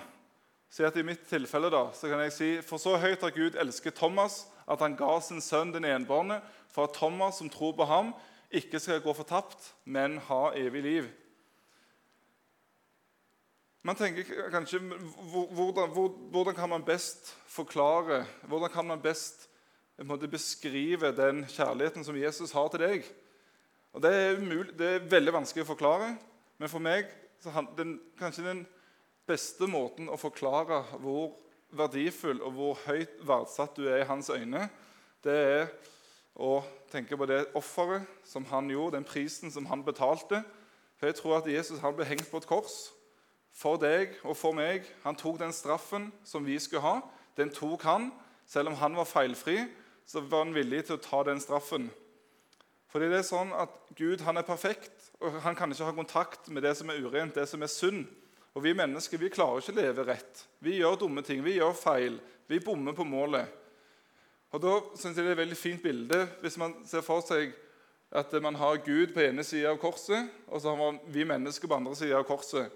Si 0.69 0.83
at 0.85 0.93
I 1.01 1.01
mitt 1.01 1.23
tilfelle 1.25 1.71
da, 1.73 1.87
så 1.97 2.11
kan 2.11 2.19
jeg 2.21 2.33
si 2.35 2.49
For 2.61 2.77
så 2.77 2.91
høyt 3.01 3.23
har 3.25 3.33
Gud 3.33 3.55
elsket 3.57 3.97
Thomas, 3.97 4.43
at 4.69 4.83
han 4.85 4.93
ga 4.93 5.15
sin 5.25 5.41
sønn 5.41 5.71
den 5.73 5.87
enbårne, 5.89 6.43
for 6.69 6.85
at 6.85 6.93
Thomas, 6.93 7.39
som 7.39 7.49
tror 7.49 7.73
på 7.73 7.87
ham, 7.89 8.11
ikke 8.53 8.77
skal 8.77 9.01
gå 9.01 9.15
fortapt, 9.17 9.71
men 9.89 10.19
ha 10.29 10.51
evig 10.53 10.83
liv. 10.85 11.09
Man 13.81 13.97
tenker 13.97 14.29
kanskje 14.53 14.77
hvordan, 14.77 15.89
hvordan, 15.89 16.53
kan 16.53 16.69
man 16.69 16.85
best 16.85 17.33
forklare 17.49 18.25
Hvordan 18.45 18.69
kan 18.69 18.85
man 18.85 19.01
best 19.01 19.48
måte, 20.07 20.29
beskrive 20.31 21.11
den 21.15 21.43
kjærligheten 21.49 22.05
som 22.05 22.17
Jesus 22.17 22.53
har 22.55 22.69
til 22.71 22.83
deg. 22.83 23.07
Og 23.93 24.03
det 24.03 24.11
er, 24.13 24.37
umulig, 24.37 24.73
det 24.77 24.87
er 24.87 25.07
veldig 25.11 25.33
vanskelig 25.39 25.65
å 25.65 25.71
forklare, 25.73 26.13
men 26.59 26.71
for 26.71 26.83
meg 26.83 27.09
så 27.39 27.63
den, 27.77 27.97
kanskje 28.19 28.45
den 28.45 28.65
beste 29.27 29.67
måten 29.69 30.09
å 30.11 30.17
forklare 30.19 30.81
hvor 30.99 31.33
verdifull 31.75 32.41
og 32.43 32.55
hvor 32.55 32.79
høyt 32.85 33.19
verdsatt 33.27 33.77
du 33.77 33.87
er 33.87 34.03
i 34.03 34.09
hans 34.09 34.29
øyne, 34.33 34.67
det 35.23 35.35
er 35.35 35.67
å 36.39 36.59
tenke 36.91 37.17
på 37.19 37.27
det 37.29 37.45
offeret 37.57 38.07
som 38.27 38.45
han 38.51 38.69
gjorde, 38.71 38.97
den 38.97 39.07
prisen 39.07 39.51
som 39.51 39.67
han 39.69 39.83
betalte. 39.85 40.41
For 40.99 41.09
jeg 41.09 41.19
tror 41.19 41.37
at 41.39 41.49
Jesus 41.51 41.81
han 41.83 41.95
ble 41.95 42.07
hengt 42.07 42.27
på 42.31 42.39
et 42.39 42.47
kors 42.49 42.89
for 43.55 43.79
deg 43.81 44.15
og 44.23 44.37
for 44.37 44.55
meg. 44.55 44.87
Han 45.03 45.17
tok 45.19 45.39
den 45.41 45.55
straffen 45.55 46.09
som 46.27 46.45
vi 46.47 46.57
skulle 46.61 46.85
ha. 46.85 46.95
Den 47.37 47.51
tok 47.53 47.83
han. 47.87 48.09
Selv 48.49 48.71
om 48.71 48.79
han 48.79 48.95
var 48.97 49.05
feilfri, 49.05 49.59
så 50.09 50.23
var 50.25 50.47
han 50.47 50.55
villig 50.55 50.87
til 50.87 50.97
å 50.97 51.03
ta 51.03 51.21
den 51.27 51.41
straffen. 51.41 51.89
Fordi 52.89 53.11
det 53.11 53.19
er 53.19 53.27
sånn 53.27 53.51
at 53.53 53.75
Gud 53.97 54.23
han 54.25 54.41
er 54.41 54.47
perfekt, 54.47 55.11
og 55.21 55.37
han 55.43 55.57
kan 55.57 55.69
ikke 55.69 55.85
ha 55.85 55.93
kontakt 55.93 56.49
med 56.49 56.65
det 56.65 56.73
som 56.79 56.89
er 56.89 57.03
urent, 57.03 57.35
det 57.37 57.45
som 57.51 57.61
er 57.61 57.69
synd. 57.69 58.07
Og 58.57 58.63
Vi 58.65 58.73
mennesker 58.73 59.21
vi 59.21 59.29
klarer 59.29 59.61
ikke 59.61 59.75
å 59.75 59.77
leve 59.77 60.05
rett. 60.07 60.45
Vi 60.65 60.79
gjør 60.79 60.97
dumme 61.03 61.21
ting, 61.21 61.43
vi 61.45 61.59
gjør 61.59 61.77
feil. 61.77 62.17
Vi 62.49 62.57
bommer 62.65 62.97
på 62.97 63.05
målet. 63.05 63.45
Og 64.49 64.61
Da 64.61 64.79
synes 64.97 65.13
jeg 65.13 65.21
det 65.21 65.27
er 65.27 65.37
et 65.37 65.43
veldig 65.43 65.57
fint 65.57 65.83
bilde 65.83 66.23
hvis 66.41 66.57
man 66.57 66.73
ser 66.89 67.05
for 67.05 67.21
seg 67.21 67.53
at 68.09 68.33
man 68.41 68.57
har 68.57 68.81
Gud 68.81 69.13
på 69.13 69.21
ene 69.21 69.45
sida 69.45 69.69
av 69.69 69.77
korset, 69.77 70.25
og 70.49 70.57
så 70.57 70.71
har 70.71 70.79
man 70.79 70.97
vi 71.13 71.27
mennesker 71.29 71.69
på 71.69 71.77
andre 71.77 71.93
sida 71.93 72.17
av 72.17 72.25
korset. 72.25 72.71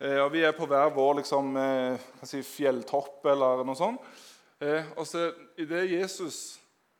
Eh, 0.00 0.18
og 0.18 0.32
Vi 0.32 0.42
er 0.42 0.56
på 0.56 0.66
hver 0.66 0.90
vår 0.90 1.20
liksom, 1.20 1.56
eh, 1.56 2.08
si, 2.24 2.42
fjelltopp 2.42 3.24
eller 3.30 3.62
noe 3.62 3.78
sånt. 3.78 4.02
Eh, 4.60 4.84
og 4.96 5.06
så 5.06 5.30
Idet 5.58 5.90
Jesus 5.92 6.58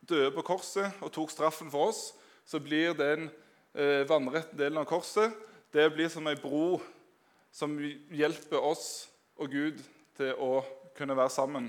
døde 0.09 0.31
på 0.35 0.43
korset 0.47 0.95
og 1.03 1.13
tok 1.13 1.31
straffen 1.31 1.71
for 1.71 1.91
oss, 1.91 2.13
så 2.47 2.61
blir 2.63 2.95
den 2.97 3.29
eh, 3.75 4.09
vannrette 4.09 4.57
delen 4.57 4.81
av 4.81 4.89
korset 4.89 5.35
det 5.73 5.91
blir 5.93 6.09
som 6.09 6.27
ei 6.29 6.37
bro 6.41 6.79
som 7.53 7.75
hjelper 8.15 8.63
oss 8.65 9.09
og 9.37 9.53
Gud 9.53 9.83
til 10.17 10.33
å 10.41 10.63
kunne 10.97 11.17
være 11.17 11.33
sammen. 11.33 11.69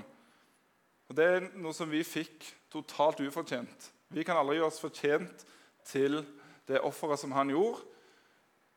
Og 1.10 1.16
Det 1.16 1.26
er 1.26 1.48
noe 1.58 1.74
som 1.76 1.90
vi 1.90 2.02
fikk 2.06 2.46
totalt 2.70 3.20
ufortjent. 3.20 3.90
Vi 4.08 4.24
kan 4.24 4.38
aldri 4.38 4.56
gjøre 4.56 4.70
oss 4.70 4.80
fortjent 4.82 5.44
til 5.86 6.22
det 6.70 6.80
offeret 6.86 7.20
som 7.20 7.34
han 7.34 7.50
gjorde, 7.50 7.82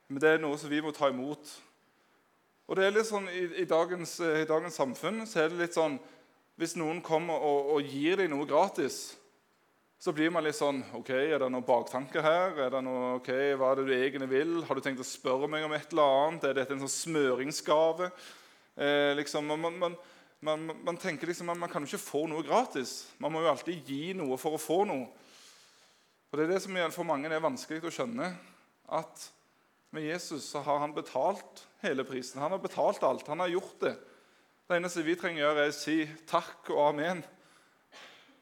men 0.09 0.21
det 0.21 0.33
er 0.33 0.41
noe 0.41 0.57
som 0.59 0.69
vi 0.69 0.81
må 0.83 0.91
ta 0.93 1.09
imot. 1.09 1.51
Og 2.67 2.77
det 2.77 2.85
er 2.87 2.95
litt 2.95 3.07
sånn 3.07 3.27
I, 3.29 3.45
i, 3.63 3.65
dagens, 3.69 4.17
i 4.19 4.47
dagens, 4.49 4.77
samfunn 4.79 5.23
så 5.29 5.43
er 5.43 5.51
det 5.51 5.61
litt 5.61 5.77
sånn 5.77 5.97
hvis 6.59 6.75
noen 6.77 7.01
kommer 7.05 7.41
og, 7.41 7.73
og, 7.73 7.89
gir 7.89 8.19
deg 8.21 8.29
noe 8.29 8.45
gratis, 8.49 9.15
så 10.03 10.11
blir 10.13 10.33
man 10.35 10.43
litt 10.45 10.57
sånn 10.57 10.81
OK, 10.99 11.09
er 11.15 11.39
det 11.39 11.47
noen 11.49 11.65
baktanker 11.65 12.25
her? 12.25 12.57
Er 12.65 12.73
det 12.73 12.81
noe, 12.85 13.15
ok, 13.21 13.31
Hva 13.57 13.71
er 13.71 13.79
det 13.79 13.85
du 13.87 13.93
egentlig 13.95 14.29
vil? 14.33 14.55
Har 14.67 14.77
du 14.77 14.83
tenkt 14.83 15.01
å 15.01 15.07
spørre 15.07 15.47
meg 15.49 15.63
om 15.65 15.73
et 15.73 15.95
eller 15.95 16.17
annet? 16.27 16.49
Er 16.49 16.57
dette 16.59 16.75
en 16.75 16.83
sånn 16.83 16.97
smøringsgave? 16.97 18.11
Eh, 18.75 19.13
liksom, 19.17 19.47
man, 19.47 19.79
man, 19.79 19.95
man, 20.43 20.67
man, 20.83 20.99
tenker 20.99 21.31
liksom 21.31 21.53
at 21.53 21.61
man 21.61 21.71
kan 21.71 21.85
jo 21.85 21.93
ikke 21.93 22.03
få 22.03 22.25
noe 22.29 22.45
gratis. 22.45 23.13
Man 23.23 23.33
må 23.33 23.45
jo 23.45 23.51
alltid 23.53 23.87
gi 23.87 24.11
noe 24.17 24.37
for 24.41 24.57
å 24.57 24.61
få 24.61 24.83
noe. 24.89 25.07
Og 26.33 26.37
Det 26.37 26.45
er 26.45 26.55
det 26.55 26.63
som 26.65 26.79
for 26.91 27.07
mange 27.07 27.31
er 27.31 27.43
vanskelig 27.43 27.85
å 27.87 27.93
skjønne. 27.93 28.33
At 28.93 29.29
med 29.93 30.07
Jesus 30.07 30.49
så 30.49 30.63
har 30.65 30.81
han 30.81 30.95
betalt 30.95 31.63
hele 31.83 32.03
prisen. 32.03 32.41
Han 32.41 32.51
har 32.51 32.61
betalt 32.61 33.03
alt. 33.05 33.27
Han 33.29 33.39
har 33.39 33.53
gjort 33.53 33.79
det. 33.85 33.93
Det 34.63 34.77
eneste 34.79 35.01
vi 35.03 35.13
trenger 35.19 35.41
å 35.41 35.47
gjøre, 35.49 35.63
er 35.65 35.73
å 35.73 35.75
si 35.75 35.95
takk 36.23 36.69
og 36.71 36.77
amen. 36.85 37.19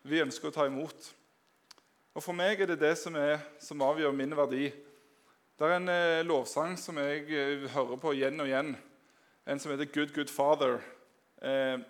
Vi 0.06 0.20
ønsker 0.22 0.52
å 0.52 0.54
ta 0.54 0.68
imot. 0.70 1.08
Og 2.14 2.22
For 2.22 2.38
meg 2.38 2.62
er 2.62 2.70
det 2.70 2.76
det 2.84 2.92
som, 3.02 3.16
er, 3.18 3.40
som 3.58 3.82
avgjør 3.82 4.14
min 4.14 4.36
verdi. 4.38 4.68
Det 5.58 5.66
er 5.66 5.74
en 5.80 5.90
eh, 5.90 6.22
lovsang 6.22 6.76
som 6.78 7.00
jeg 7.02 7.26
eh, 7.26 7.66
hører 7.74 7.98
på 7.98 8.14
igjen 8.14 8.38
og 8.38 8.52
igjen. 8.52 8.70
En 9.50 9.60
som 9.60 9.74
heter 9.74 9.90
'Good 9.90 10.14
Good 10.14 10.30
Father'. 10.30 10.78
Eh, 11.42 11.82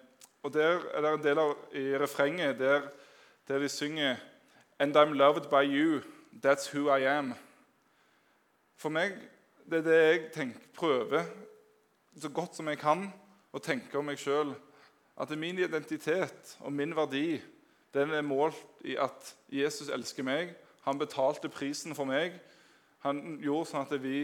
og 0.43 0.53
Der 0.53 0.79
er 0.79 1.01
det 1.01 1.11
en 1.11 1.23
del 1.23 1.39
av 1.39 1.51
i 1.75 1.85
refrenget 1.99 2.59
der, 2.59 2.87
der 3.47 3.59
de 3.59 3.69
synger 3.69 4.15
'And 4.79 4.95
I'm 4.95 5.11
loved 5.11 5.49
by 5.49 5.67
you. 5.67 5.99
That's 6.31 6.71
who 6.71 6.87
I 6.87 7.03
am'. 7.03 7.35
For 8.77 8.89
meg 8.89 9.11
det 9.67 9.77
er 9.79 9.83
det 9.83 9.99
jeg 9.99 10.31
tenker, 10.31 10.59
prøver 10.73 11.23
så 12.21 12.29
godt 12.29 12.55
som 12.55 12.67
jeg 12.67 12.79
kan 12.79 13.11
og 13.51 13.63
tenke 13.63 13.97
om 13.99 14.07
meg 14.07 14.19
sjøl 14.21 14.53
at 15.21 15.33
min 15.37 15.59
identitet 15.59 16.55
og 16.61 16.73
min 16.73 16.95
verdi 16.95 17.41
den 17.93 18.13
er 18.15 18.23
målt 18.23 18.85
i 18.87 18.95
at 18.95 19.33
Jesus 19.51 19.89
elsker 19.91 20.23
meg. 20.23 20.53
Han 20.87 20.99
betalte 20.99 21.51
prisen 21.51 21.95
for 21.95 22.07
meg. 22.07 22.37
Han 23.03 23.37
gjorde 23.43 23.67
sånn 23.73 23.83
at 23.83 23.97
vi, 23.99 24.23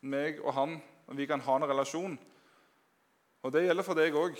meg 0.00 0.38
og 0.44 0.54
han 0.54 0.78
vi 1.18 1.26
kan 1.26 1.42
ha 1.42 1.56
en 1.58 1.66
relasjon. 1.66 2.14
Og 3.42 3.52
det 3.52 3.64
gjelder 3.64 3.86
for 3.86 3.98
deg 3.98 4.14
òg. 4.14 4.38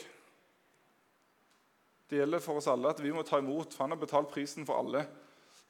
Det 2.11 2.21
gjelder 2.21 2.43
for 2.43 2.61
oss 2.61 2.69
alle 2.71 2.93
at 2.95 3.03
vi 3.03 3.11
må 3.15 3.25
ta 3.27 3.41
imot, 3.43 3.75
for 3.75 3.85
han 3.87 3.95
har 3.95 4.01
betalt 4.01 4.31
prisen 4.31 4.67
for 4.69 4.79
alle. 4.79 5.03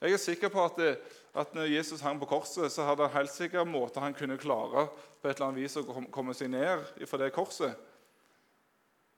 Jeg 0.01 0.13
er 0.13 0.21
sikker 0.21 0.49
på 0.49 0.61
at, 0.65 0.77
det, 0.77 0.93
at 1.37 1.53
når 1.53 1.69
Jesus 1.69 2.01
hang 2.01 2.17
på 2.21 2.29
korset, 2.29 2.71
så 2.73 2.85
hadde 2.87 3.05
han 3.05 3.19
helt 3.19 3.33
sikkert 3.33 3.65
en 3.65 3.73
måte 3.73 4.01
han 4.01 4.15
kunne 4.17 4.39
klare 4.41 4.87
på 5.21 5.29
et 5.29 5.35
eller 5.35 5.51
annet 5.51 5.61
vis 5.61 5.77
å 5.77 5.85
komme 6.13 6.33
seg 6.37 6.49
ned 6.53 6.85
fra 7.05 7.19
det 7.21 7.33
korset. 7.35 7.77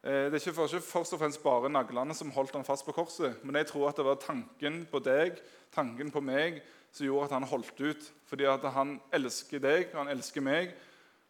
Eh, 0.04 0.26
det 0.28 0.36
er 0.36 0.52
ikke 0.52 0.82
først 0.84 1.14
og 1.16 1.20
fremst 1.22 1.40
bare 1.44 1.70
naglene 1.72 2.16
som 2.16 2.32
holdt 2.36 2.58
han 2.58 2.66
fast 2.68 2.84
på 2.84 2.92
korset, 2.92 3.38
men 3.44 3.56
jeg 3.56 3.70
tror 3.70 3.88
at 3.88 4.00
det 4.00 4.04
var 4.04 4.20
tanken 4.20 4.82
på 4.92 5.00
deg, 5.00 5.38
tanken 5.72 6.10
på 6.12 6.20
meg, 6.20 6.58
som 6.92 7.08
gjorde 7.08 7.30
at 7.30 7.36
han 7.38 7.48
holdt 7.48 7.80
ut. 7.80 8.10
Fordi 8.28 8.44
at 8.52 8.66
han 8.76 8.98
elsker 9.16 9.64
deg, 9.64 9.94
han 9.96 10.12
elsker 10.12 10.44
meg, 10.44 10.74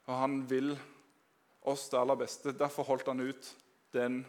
og 0.08 0.18
han 0.18 0.40
vil 0.50 0.74
oss 1.70 1.86
det 1.92 2.00
aller 2.00 2.18
beste. 2.18 2.56
Derfor 2.58 2.88
holdt 2.88 3.08
han 3.08 3.22
ut 3.22 3.52
den, 3.94 4.24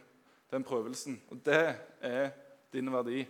den 0.53 0.65
prøvelsen. 0.65 1.17
Og 1.33 1.41
det 1.47 1.63
er 2.05 2.29
din 2.73 2.93
verdi. 2.93 3.25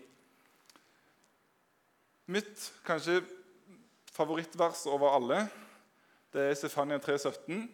Mitt 2.26 2.72
kanskje 2.84 3.20
favorittvers 4.12 4.86
over 4.90 5.14
alle 5.14 5.44
det 6.34 6.48
er 6.48 6.56
Stefania 6.58 6.98
3,17. 6.98 7.68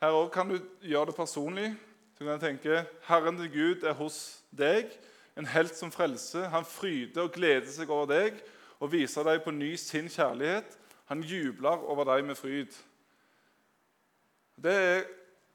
Her 0.00 0.16
òg 0.16 0.30
kan 0.32 0.48
du 0.48 0.56
gjøre 0.80 1.10
det 1.10 1.16
personlig 1.18 1.68
så 2.16 2.24
kan 2.24 2.32
jeg 2.32 2.40
tenke 2.40 2.84
Herren 3.04 3.36
til 3.36 3.50
Gud 3.52 3.82
er 3.84 3.92
hos 3.98 4.18
deg, 4.56 4.88
en 5.36 5.48
helt 5.52 5.76
som 5.76 5.90
frelse. 5.92 6.46
Han 6.48 6.64
fryder 6.64 7.26
og 7.26 7.34
gleder 7.34 7.68
seg 7.68 7.90
over 7.92 8.08
deg 8.08 8.38
og 8.80 8.88
viser 8.92 9.26
deg 9.28 9.42
på 9.44 9.52
ny 9.52 9.74
sin 9.76 10.08
kjærlighet. 10.08 10.78
Han 11.12 11.20
jubler 11.20 11.84
over 11.84 12.08
deg 12.08 12.24
med 12.24 12.38
fryd. 12.40 12.72
Det 14.56 14.72
er 14.72 15.04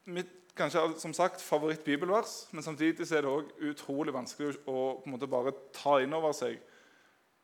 mitt 0.06 0.30
kanskje 0.54 0.84
som 1.02 1.16
sagt, 1.18 1.42
favoritt-bibelvers, 1.42 2.52
men 2.52 2.62
samtidig 2.64 3.08
er 3.10 3.26
det 3.26 3.32
også 3.32 3.72
utrolig 3.72 4.14
vanskelig 4.14 4.60
å 4.70 4.76
på 5.02 5.10
en 5.10 5.16
måte 5.16 5.32
bare 5.32 5.56
ta 5.74 5.96
inn 6.04 6.14
over 6.14 6.36
seg. 6.38 6.60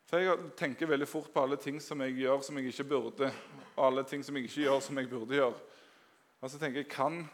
For 0.06 0.22
Jeg 0.22 0.52
tenker 0.60 0.94
veldig 0.94 1.08
fort 1.10 1.34
på 1.34 1.42
alle 1.42 1.58
ting 1.58 1.82
som 1.82 2.06
jeg 2.06 2.20
gjør 2.22 2.46
som 2.46 2.62
jeg 2.62 2.70
ikke 2.70 2.88
burde, 2.94 3.32
og 3.74 3.82
alle 3.88 4.06
ting 4.06 4.22
som 4.24 4.38
jeg 4.38 4.46
ikke 4.46 4.68
gjør 4.68 4.86
som 4.86 5.02
jeg 5.02 5.10
burde 5.10 5.42
gjøre. 5.42 5.58
Og 6.38 6.52
så 6.54 6.62
tenker 6.62 6.84
jeg, 6.84 6.92
Kan 6.94 7.26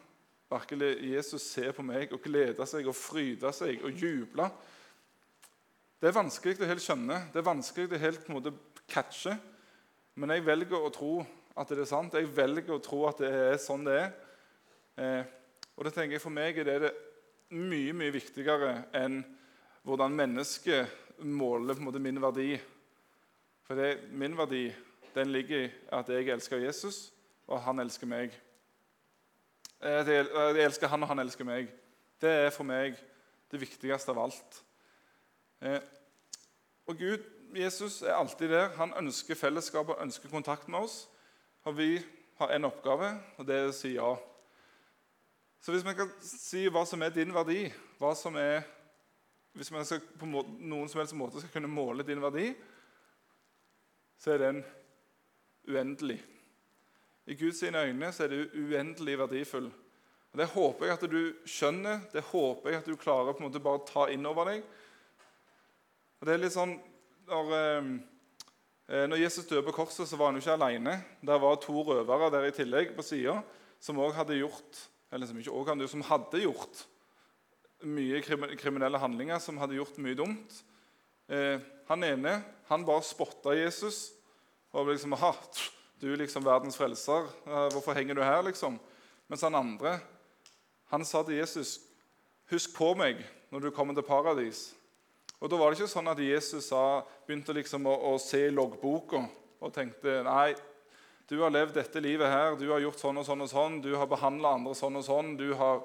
virkelig 0.54 0.92
Jesus 1.12 1.46
se 1.56 1.72
på 1.74 1.86
meg 1.86 2.14
og 2.14 2.22
glede 2.24 2.66
seg 2.70 2.88
og 2.88 2.98
fryde 2.98 3.52
seg 3.56 3.84
og 3.84 4.00
juble? 4.00 4.50
Det 6.00 6.10
er 6.10 6.18
vanskelig 6.18 6.60
å 6.62 6.68
helt 6.68 6.84
skjønne, 6.84 7.20
det 7.32 7.40
er 7.40 7.48
vanskelig 7.48 7.96
å 7.96 8.02
helt 8.02 8.26
på 8.26 8.34
en 8.34 8.38
måte 8.40 8.56
catche. 8.92 9.38
Men 10.20 10.36
jeg 10.36 10.46
velger 10.46 10.84
å 10.84 10.92
tro 10.94 11.14
at 11.58 11.70
det 11.72 11.84
er 11.84 11.90
sant. 11.90 12.14
Jeg 12.18 12.30
velger 12.36 12.76
å 12.76 12.82
tro 12.84 13.06
at 13.10 13.22
det 13.24 13.30
er 13.34 13.62
sånn 13.62 13.86
det 13.88 13.96
er. 13.98 14.12
Eh, 15.00 15.24
og 15.74 15.88
det 15.88 15.94
tenker 15.96 16.18
jeg 16.18 16.24
For 16.24 16.34
meg 16.34 16.60
er 16.62 16.70
det, 16.86 16.92
mye 17.54 17.94
mye 17.94 18.14
viktigere 18.14 18.70
enn 18.98 19.20
hvordan 19.86 20.16
mennesket 20.18 21.20
måler 21.22 21.76
på 21.76 21.84
en 21.84 21.88
måte 21.88 22.02
min 22.02 22.22
verdi. 22.22 22.56
For 23.68 23.78
det, 23.78 24.10
min 24.12 24.38
verdi 24.38 24.68
den 25.14 25.32
ligger 25.34 25.68
i 25.68 25.72
at 25.94 26.10
jeg 26.10 26.32
elsker 26.34 26.64
Jesus, 26.64 27.12
og 27.46 27.62
han 27.62 27.84
elsker 27.84 28.10
meg. 28.10 28.34
Eh, 29.84 30.08
jeg 30.08 30.64
elsker 30.64 30.88
han, 30.88 31.04
og 31.04 31.10
han 31.12 31.20
elsker 31.20 31.48
meg. 31.48 31.68
Det 32.22 32.30
er 32.46 32.54
for 32.56 32.64
meg 32.64 32.96
det 33.52 33.60
viktigste 33.60 34.14
av 34.14 34.22
alt. 34.24 34.60
Eh, 35.60 35.82
og 36.88 37.00
Gud, 37.00 37.26
Jesus, 37.56 38.02
er 38.02 38.16
alltid 38.16 38.54
der. 38.56 38.70
Han 38.78 38.94
ønsker 39.02 39.36
fellesskap 39.36 39.92
og 39.92 40.00
ønsker 40.02 40.32
kontakt 40.32 40.70
med 40.72 40.88
oss. 40.88 41.02
Og 41.68 41.76
vi 41.78 41.98
har 42.40 42.56
en 42.56 42.70
oppgave, 42.70 43.12
og 43.38 43.48
det 43.48 43.58
er 43.58 43.68
å 43.68 43.76
si 43.76 43.94
ja. 43.98 44.14
Så 45.60 45.72
hvis 45.72 45.84
vi 45.84 45.96
kan 46.00 46.16
si 46.24 46.64
hva 46.72 46.86
som 46.88 47.04
er 47.04 47.12
din 47.16 47.36
verdi, 47.36 47.66
hva 48.00 48.14
som 48.16 48.40
er, 48.40 48.64
hvis 49.56 49.72
vi 49.72 50.00
på 50.20 50.28
noen 50.28 50.88
som 50.92 51.00
helst 51.00 51.16
måte 51.16 51.44
skal 51.44 51.54
kunne 51.58 51.72
måle 51.72 52.08
din 52.08 52.24
verdi, 52.24 52.54
så 54.20 54.34
er 54.34 54.48
den 54.48 54.64
uendelig. 55.68 56.22
I 57.28 57.36
Guds 57.40 57.64
øyne 57.64 58.12
er 58.12 58.28
det 58.28 58.50
uendelig 58.54 59.18
verdifull. 59.20 59.72
Og 60.34 60.40
Det 60.40 60.48
håper 60.48 60.86
jeg 60.86 60.94
at 60.94 61.12
du 61.12 61.34
skjønner, 61.46 62.00
det 62.14 62.24
håper 62.24 62.70
jeg 62.70 62.80
at 62.80 62.86
du 62.90 62.96
klarer 62.96 63.34
på 63.34 63.44
en 63.44 63.48
måte 63.48 63.62
bare 63.64 63.86
ta 63.88 64.08
inn 64.10 64.26
over 64.26 64.50
deg. 64.50 64.64
Og 66.20 66.28
det 66.28 66.34
er 66.34 66.42
litt 66.42 66.56
sånn, 66.56 66.80
Når, 67.24 67.54
eh, 67.56 69.06
når 69.08 69.22
Jesus 69.22 69.46
døde 69.48 69.64
på 69.64 69.72
korset, 69.72 70.08
så 70.08 70.18
var 70.18 70.28
han 70.28 70.36
jo 70.36 70.42
ikke 70.42 70.58
alene. 70.58 71.06
Der 71.24 71.40
var 71.40 71.56
to 71.56 71.72
røvere 71.72 72.32
der 72.32 72.50
i 72.50 72.52
tillegg 72.52 72.96
på 72.98 73.02
sida 73.02 73.38
som 73.80 74.00
også 74.00 74.18
hadde 74.18 74.42
gjort 74.42 74.82
eller 75.14 75.30
som 75.30 75.38
ikke 75.38 75.52
også 75.54 75.70
hadde, 75.70 75.88
som 75.88 76.02
hadde 76.02 76.42
gjort 76.42 76.82
mye 77.84 78.22
kriminelle 78.58 79.00
handlinger, 79.00 79.40
som 79.40 79.60
hadde 79.62 79.78
gjort 79.78 80.00
mye 80.02 80.18
dumt. 80.18 80.56
Eh, 81.30 81.62
han 81.88 82.04
ene 82.04 82.44
han 82.70 82.86
bare 82.88 83.06
spotta 83.06 83.54
Jesus 83.56 84.10
og 84.74 84.90
liksom 84.90 85.14
Aha, 85.14 85.34
du 86.04 86.10
er 86.12 86.20
liksom 86.20 86.44
verdens 86.44 86.76
frelser. 86.76 87.30
Hvorfor 87.72 87.96
henger 87.96 88.18
du 88.18 88.24
her, 88.26 88.42
liksom? 88.44 88.76
Mens 89.32 89.46
han 89.46 89.56
andre 89.56 90.00
han 90.92 91.06
sa 91.06 91.24
til 91.24 91.40
Jesus, 91.40 91.80
'Husk 92.52 92.76
på 92.76 92.94
meg 92.94 93.24
når 93.50 93.60
du 93.60 93.70
kommer 93.72 93.94
til 93.94 94.04
paradis.' 94.04 94.76
Og 95.40 95.50
Da 95.50 95.58
var 95.58 95.72
det 95.72 95.80
ikke 95.80 95.92
sånn 95.92 96.08
at 96.08 96.20
Jesus 96.20 96.66
sa, 96.66 97.02
begynte 97.28 97.54
liksom 97.54 97.88
å, 97.88 97.96
å 98.14 98.20
se 98.20 98.46
i 98.48 98.52
loggboka 98.52 99.26
og 99.60 99.74
tenkte 99.74 100.22
nei, 100.24 100.54
du 101.28 101.42
har 101.42 101.52
levd 101.52 101.74
dette 101.74 102.00
livet 102.00 102.30
her, 102.30 102.56
du 102.56 102.70
har 102.72 102.80
gjort 102.80 103.00
sånn 103.00 103.18
og 103.18 103.26
sånn 103.26 103.42
og 103.42 103.50
sånn, 103.50 103.82
du 103.82 103.96
har 103.96 104.08
behandla 104.08 104.54
andre 104.54 104.76
sånn 104.76 104.96
og 104.96 105.04
sånn, 105.04 105.36
du 105.38 105.54
har 105.54 105.82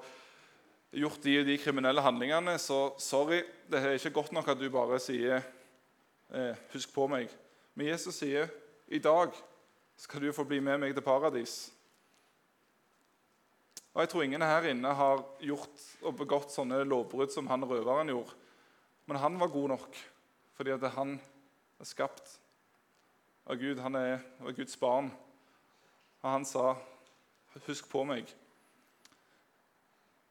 gjort 0.91 1.23
de 1.23 1.39
og 1.39 1.45
de 1.45 1.57
kriminelle 1.57 2.01
handlingene, 2.01 2.57
så 2.59 2.93
sorry, 2.99 3.43
det 3.67 3.81
er 3.81 3.97
ikke 3.97 4.15
godt 4.15 4.31
nok 4.31 4.47
at 4.47 4.59
du 4.59 4.69
bare 4.69 4.99
sier 4.99 5.41
eh, 6.31 6.55
'husk 6.71 6.93
på 6.93 7.07
meg'. 7.07 7.33
Men 7.75 7.87
Jesus 7.87 8.15
sier 8.15 8.47
'i 8.87 8.99
dag 8.99 9.33
skal 9.99 10.23
du 10.23 10.31
få 10.31 10.45
bli 10.47 10.61
med 10.63 10.79
meg 10.79 10.95
til 10.95 11.03
paradis'. 11.03 11.71
Og 13.93 14.01
Jeg 14.01 14.09
tror 14.09 14.23
ingen 14.23 14.41
her 14.41 14.63
inne 14.69 14.93
har 14.95 15.23
gjort 15.43 15.81
og 16.01 16.15
begått 16.15 16.53
sånne 16.53 16.85
lovbrudd 16.87 17.33
som 17.33 17.47
han 17.47 17.65
røveren 17.65 18.07
gjorde. 18.07 18.35
Men 19.05 19.17
han 19.17 19.39
var 19.39 19.51
god 19.51 19.69
nok 19.75 19.97
fordi 20.55 20.71
at 20.71 20.85
han 20.91 21.17
er 21.79 21.87
skapt 21.87 22.39
av 23.47 23.57
Gud. 23.59 23.79
Han 23.79 23.95
er, 23.95 24.19
er 24.39 24.55
Guds 24.55 24.77
barn. 24.77 25.11
Og 26.21 26.31
han 26.31 26.45
sa, 26.45 26.75
'Husk 27.65 27.89
på 27.89 28.03
meg'. 28.03 28.35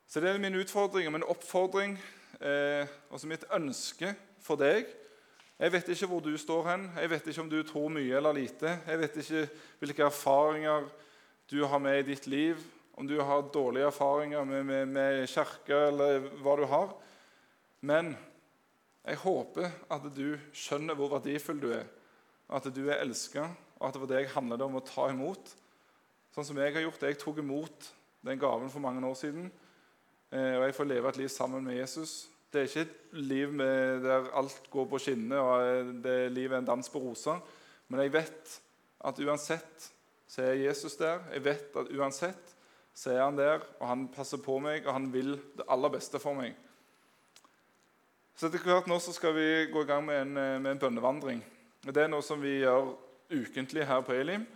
Så 0.07 0.20
det 0.20 0.31
er 0.31 0.38
min 0.38 0.54
utfordring 0.54 1.07
og 1.07 1.12
min 1.12 1.28
oppfordring 1.28 1.98
eh, 2.40 2.87
og 3.11 3.20
mitt 3.24 3.44
ønske 3.52 4.14
for 4.40 4.57
deg. 4.57 4.87
Jeg 5.59 5.73
vet 5.75 5.88
ikke 5.90 6.07
hvor 6.07 6.21
du 6.23 6.37
står 6.38 6.66
hen. 6.71 6.85
Jeg 6.94 7.11
vet 7.11 7.27
ikke 7.27 7.42
om 7.42 7.51
du 7.51 7.59
tror 7.66 7.88
mye 7.90 8.16
eller 8.16 8.37
lite. 8.37 8.77
Jeg 8.87 8.99
vet 9.01 9.16
ikke 9.18 9.40
hvilke 9.81 10.05
erfaringer 10.07 10.87
du 11.51 11.64
har 11.66 11.81
med 11.83 11.99
i 11.99 12.07
ditt 12.12 12.29
liv, 12.31 12.61
om 12.94 13.07
du 13.09 13.16
har 13.18 13.49
dårlige 13.55 13.88
erfaringer 13.88 14.44
med, 14.44 14.62
med, 14.64 14.87
med 14.87 15.27
kirke 15.27 15.81
eller 15.88 16.29
hva 16.44 16.55
du 16.61 16.64
har. 16.71 16.94
Men 17.81 18.12
jeg 19.03 19.18
håper 19.25 19.71
at 19.90 20.07
du 20.14 20.38
skjønner 20.53 20.94
hvor 20.94 21.11
verdifull 21.16 21.59
du 21.62 21.73
er, 21.73 21.87
at 22.55 22.71
du 22.71 22.83
er 22.87 23.03
elska, 23.03 23.49
og 23.81 23.88
at 23.88 23.97
det 23.97 24.03
for 24.05 24.14
deg 24.14 24.31
handler 24.35 24.61
det 24.61 24.66
om 24.68 24.79
å 24.79 24.87
ta 24.87 25.11
imot 25.11 25.55
sånn 26.35 26.47
som 26.47 26.62
jeg 26.62 26.75
har 26.77 26.87
gjort. 26.87 27.03
Jeg 27.03 27.18
tok 27.18 27.42
imot 27.42 27.92
den 28.27 28.38
gaven 28.38 28.71
for 28.71 28.85
mange 28.85 29.03
år 29.07 29.18
siden, 29.18 29.51
eh, 30.31 30.55
og 30.55 30.68
jeg 30.68 30.79
får 30.79 30.90
leve 30.92 31.11
et 31.11 31.23
liv 31.25 31.33
sammen 31.35 31.66
med 31.66 31.81
Jesus. 31.81 32.29
Det 32.52 32.61
er 32.61 32.68
ikke 32.68 32.87
et 32.87 33.18
liv 33.28 33.52
med, 33.52 34.02
der 34.04 34.30
alt 34.37 34.70
går 34.72 34.87
på 34.88 35.00
skinner 35.02 35.38
og 35.44 35.90
det 36.04 36.14
er 36.24 36.32
livet 36.32 36.58
en 36.58 36.68
dans 36.68 36.88
på 36.88 37.02
roser. 37.02 37.40
Men 37.88 38.00
jeg 38.00 38.12
vet 38.14 38.54
at 39.04 39.20
uansett 39.20 39.90
så 40.28 40.44
er 40.44 40.62
Jesus 40.62 40.96
der. 40.96 41.20
Jeg 41.32 41.44
vet 41.44 41.76
at 41.76 41.92
uansett 41.92 42.54
så 42.98 43.12
er 43.14 43.22
han 43.22 43.37
der, 43.38 43.62
og 43.78 43.88
han 43.88 44.08
passer 44.12 44.40
på 44.42 44.58
meg, 44.58 44.87
og 44.87 44.96
han 44.96 45.12
vil 45.12 45.37
det 45.56 45.66
aller 45.70 45.92
beste 45.92 46.18
for 46.18 46.34
meg. 46.34 46.56
Så 48.38 48.48
etter 48.48 48.64
hvert 48.64 48.88
nå 48.90 48.98
så 49.02 49.14
skal 49.14 49.37
vi 49.37 49.46
gå 49.72 49.82
i 49.82 49.88
gang 49.88 50.04
med 50.06 50.20
en, 50.22 50.37
eh, 50.37 50.58
med 50.62 50.72
en 50.72 50.80
bønnevandring. 50.82 51.40
Det 51.84 52.02
er 52.02 52.11
noe 52.11 52.22
som 52.22 52.42
vi 52.42 52.61
gjør 52.61 52.92
ukentlig 53.30 53.87
her 53.87 54.00
på 54.02 54.16
Elim. 54.18 54.46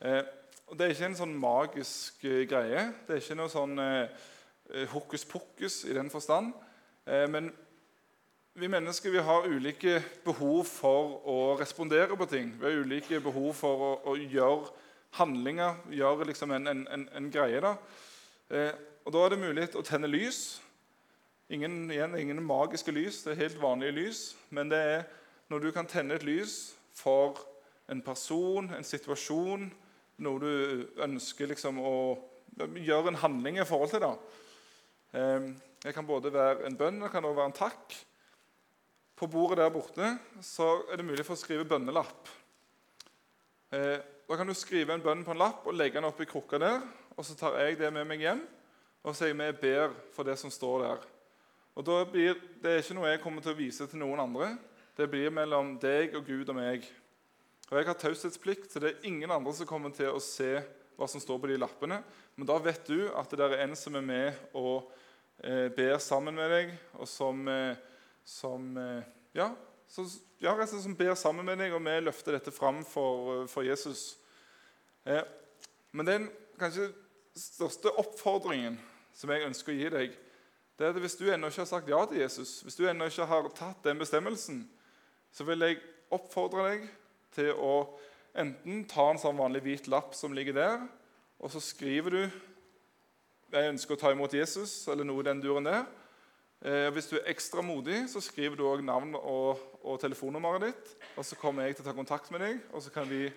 Eh, 0.00 0.22
og 0.66 0.78
Det 0.78 0.86
er 0.86 0.94
ikke 0.94 1.06
en 1.10 1.18
sånn 1.18 1.34
magisk 1.36 2.24
uh, 2.24 2.42
greie. 2.48 2.86
Det 3.06 3.14
er 3.14 3.20
ikke 3.20 3.36
noe 3.36 3.52
sånn 3.52 3.78
eh, 3.78 4.08
hokus 4.94 5.26
pokus 5.28 5.84
i 5.84 5.92
den 5.94 6.08
forstand. 6.10 6.54
Uh, 7.06 7.26
men 7.30 7.52
vi 8.54 8.68
mennesker 8.68 9.10
vi 9.10 9.22
har 9.26 9.48
ulike 9.50 9.98
behov 10.24 10.64
for 10.64 11.16
å 11.26 11.38
respondere 11.58 12.16
på 12.16 12.26
ting. 12.30 12.52
Vi 12.60 12.66
har 12.68 12.84
ulike 12.84 13.20
behov 13.20 13.52
for 13.58 13.86
å, 13.88 13.92
å 14.12 14.16
gjøre 14.16 14.70
handlinger, 15.18 15.80
gjøre 15.90 16.28
liksom 16.28 16.54
en, 16.54 16.68
en, 16.70 17.08
en, 17.14 17.30
greie. 17.34 17.60
da. 17.62 17.74
og 19.04 19.12
Da 19.12 19.24
er 19.24 19.34
det 19.34 19.40
mulig 19.42 19.66
å 19.74 19.82
tenne 19.82 20.10
lys. 20.10 20.60
Ingen, 21.50 21.90
igjen, 21.90 22.14
ingen 22.18 22.42
magiske 22.42 22.94
lys, 22.94 23.22
det 23.24 23.34
er 23.34 23.42
helt 23.42 23.60
vanlige 23.62 23.96
lys. 23.98 24.22
Men 24.50 24.70
det 24.70 24.78
er 24.78 25.04
når 25.50 25.66
du 25.66 25.70
kan 25.74 25.86
tenne 25.86 26.14
et 26.14 26.24
lys 26.26 26.74
for 26.94 27.42
en 27.90 28.00
person, 28.02 28.70
en 28.70 28.86
situasjon, 28.86 29.66
noe 30.24 30.40
du 30.40 31.02
ønsker 31.04 31.50
liksom 31.50 31.82
å 31.82 31.96
gjøre 32.78 33.12
en 33.12 33.22
handling 33.22 33.58
i 33.58 33.66
forhold 33.68 33.90
til. 33.92 34.06
det. 34.06 35.34
Det 35.84 35.92
kan 35.92 36.06
både 36.08 36.30
være 36.32 36.64
en 36.64 36.76
bønn 36.80 37.02
og 37.04 37.10
kan 37.12 37.26
også 37.28 37.36
være 37.36 37.50
en 37.50 37.58
takk. 37.58 37.94
På 39.20 39.26
bordet 39.28 39.58
der 39.60 39.72
borte 39.72 40.14
så 40.40 40.78
er 40.88 40.96
det 40.96 41.04
mulig 41.04 41.26
for 41.26 41.36
å 41.36 41.42
skrive 41.42 41.66
bønnelapp. 41.68 42.30
Eh, 43.68 43.98
da 44.24 44.38
kan 44.40 44.48
du 44.48 44.54
skrive 44.56 44.96
en 44.96 45.04
bønn 45.04 45.26
på 45.26 45.34
en 45.34 45.42
lapp 45.42 45.66
og 45.68 45.76
legge 45.76 45.98
den 45.98 46.08
opp 46.08 46.22
i 46.24 46.28
krukka 46.30 46.56
der. 46.62 46.80
og 47.12 47.28
Så 47.28 47.36
tar 47.36 47.58
jeg 47.60 47.76
det 47.82 47.92
med 47.92 48.08
meg 48.08 48.24
hjem 48.24 48.40
og 49.04 49.12
sier 49.12 49.36
og 49.36 49.60
ber 49.60 49.92
for 50.16 50.24
det 50.24 50.38
som 50.40 50.50
står 50.50 50.86
der. 50.86 51.06
Og 51.76 51.84
da 51.84 52.00
blir, 52.08 52.40
Det 52.62 52.70
er 52.70 52.80
ikke 52.80 52.96
noe 52.96 53.10
jeg 53.10 53.20
kommer 53.20 53.42
til 53.42 53.52
å 53.52 53.60
vise 53.60 53.86
til 53.86 53.98
noen 54.00 54.24
andre. 54.24 54.56
Det 54.96 55.10
blir 55.10 55.28
mellom 55.28 55.78
deg 55.78 56.16
og 56.16 56.24
Gud 56.24 56.48
og 56.48 56.56
meg. 56.56 56.88
Og 57.70 57.76
Jeg 57.76 57.86
har 57.86 57.94
taushetsplikt, 57.94 58.72
så 58.72 58.80
det 58.80 58.88
er 58.88 59.06
ingen 59.06 59.30
andre 59.30 59.52
som 59.52 59.66
kommer 59.66 59.90
til 59.90 60.08
å 60.08 60.18
se 60.18 60.62
hva 60.96 61.06
som 61.06 61.20
står 61.20 61.38
på 61.38 61.46
de 61.46 61.58
lappene. 61.58 62.02
Men 62.36 62.46
da 62.46 62.56
vet 62.56 62.86
du 62.86 63.12
at 63.12 63.28
det 63.28 63.40
er 63.40 63.66
en 63.66 63.76
som 63.76 63.94
er 63.94 64.00
med 64.00 64.34
og 64.54 64.88
ber 65.42 65.98
sammen 65.98 66.36
med 66.36 66.50
deg, 66.50 66.74
og 66.98 67.08
som, 67.10 67.46
eh, 67.48 67.76
som 68.24 68.76
eh, 68.80 69.06
ja, 69.34 69.50
så, 69.88 70.06
ja, 70.38 70.66
som 70.66 70.96
ber 70.96 71.14
sammen 71.14 71.46
med 71.46 71.58
deg, 71.58 71.74
og 71.74 71.82
vi 71.84 71.94
løfter 72.02 72.38
dette 72.38 72.54
fram 72.54 72.82
for, 72.86 73.42
eh, 73.42 73.46
for 73.50 73.66
Jesus. 73.66 74.16
Eh, 75.06 75.22
men 75.92 76.06
den 76.06 76.28
kanskje 76.58 76.92
største 77.36 77.92
oppfordringen 77.98 78.78
som 79.14 79.30
jeg 79.30 79.46
ønsker 79.46 79.72
å 79.72 79.78
gi 79.78 79.90
deg, 79.90 80.20
det 80.74 80.86
er 80.86 80.90
at 80.90 80.98
Hvis 80.98 81.14
du 81.14 81.28
ennå 81.30 81.46
ikke 81.46 81.62
har 81.62 81.70
sagt 81.70 81.88
ja 81.88 82.00
til 82.06 82.18
Jesus, 82.18 82.60
hvis 82.62 82.74
du 82.74 82.88
ennå 82.88 83.06
ikke 83.06 83.28
har 83.30 83.46
tatt 83.54 83.84
den 83.84 83.98
bestemmelsen, 83.98 84.64
så 85.30 85.44
vil 85.46 85.62
jeg 85.62 85.78
oppfordre 86.10 86.64
deg 86.66 86.88
til 87.30 87.52
å 87.54 87.74
enten 88.34 88.82
ta 88.90 89.10
en 89.12 89.20
sånn 89.22 89.38
vanlig 89.38 89.62
hvit 89.62 89.86
lapp 89.86 90.16
som 90.18 90.34
ligger 90.34 90.56
der, 90.56 90.82
og 91.38 91.52
så 91.54 91.62
skriver 91.62 92.10
du 92.10 92.22
'Jeg 93.54 93.70
ønsker 93.70 93.94
å 93.94 93.98
ta 94.00 94.10
imot 94.10 94.32
Jesus', 94.34 94.88
eller 94.90 95.06
noe 95.06 95.22
i 95.22 95.26
den 95.28 95.40
duren 95.40 95.64
der. 95.68 95.84
Eh, 96.64 96.88
hvis 96.90 97.06
du 97.06 97.14
er 97.16 97.28
ekstra 97.30 97.62
modig, 97.62 98.00
så 98.10 98.18
skriver 98.20 98.56
du 98.58 98.64
òg 98.66 98.80
navn 98.82 99.14
og, 99.14 99.60
og, 99.84 100.00
telefonnummeret 100.00 100.64
ditt. 100.66 100.94
og 101.16 101.24
Så 101.24 101.36
kommer 101.38 101.62
jeg 101.62 101.76
til 101.76 101.84
å 101.84 101.86
ta 101.86 101.94
kontakt 101.94 102.32
med 102.34 102.40
deg, 102.40 102.58
og 102.72 102.82
så 102.82 102.90
kan 102.90 103.06
vi 103.06 103.28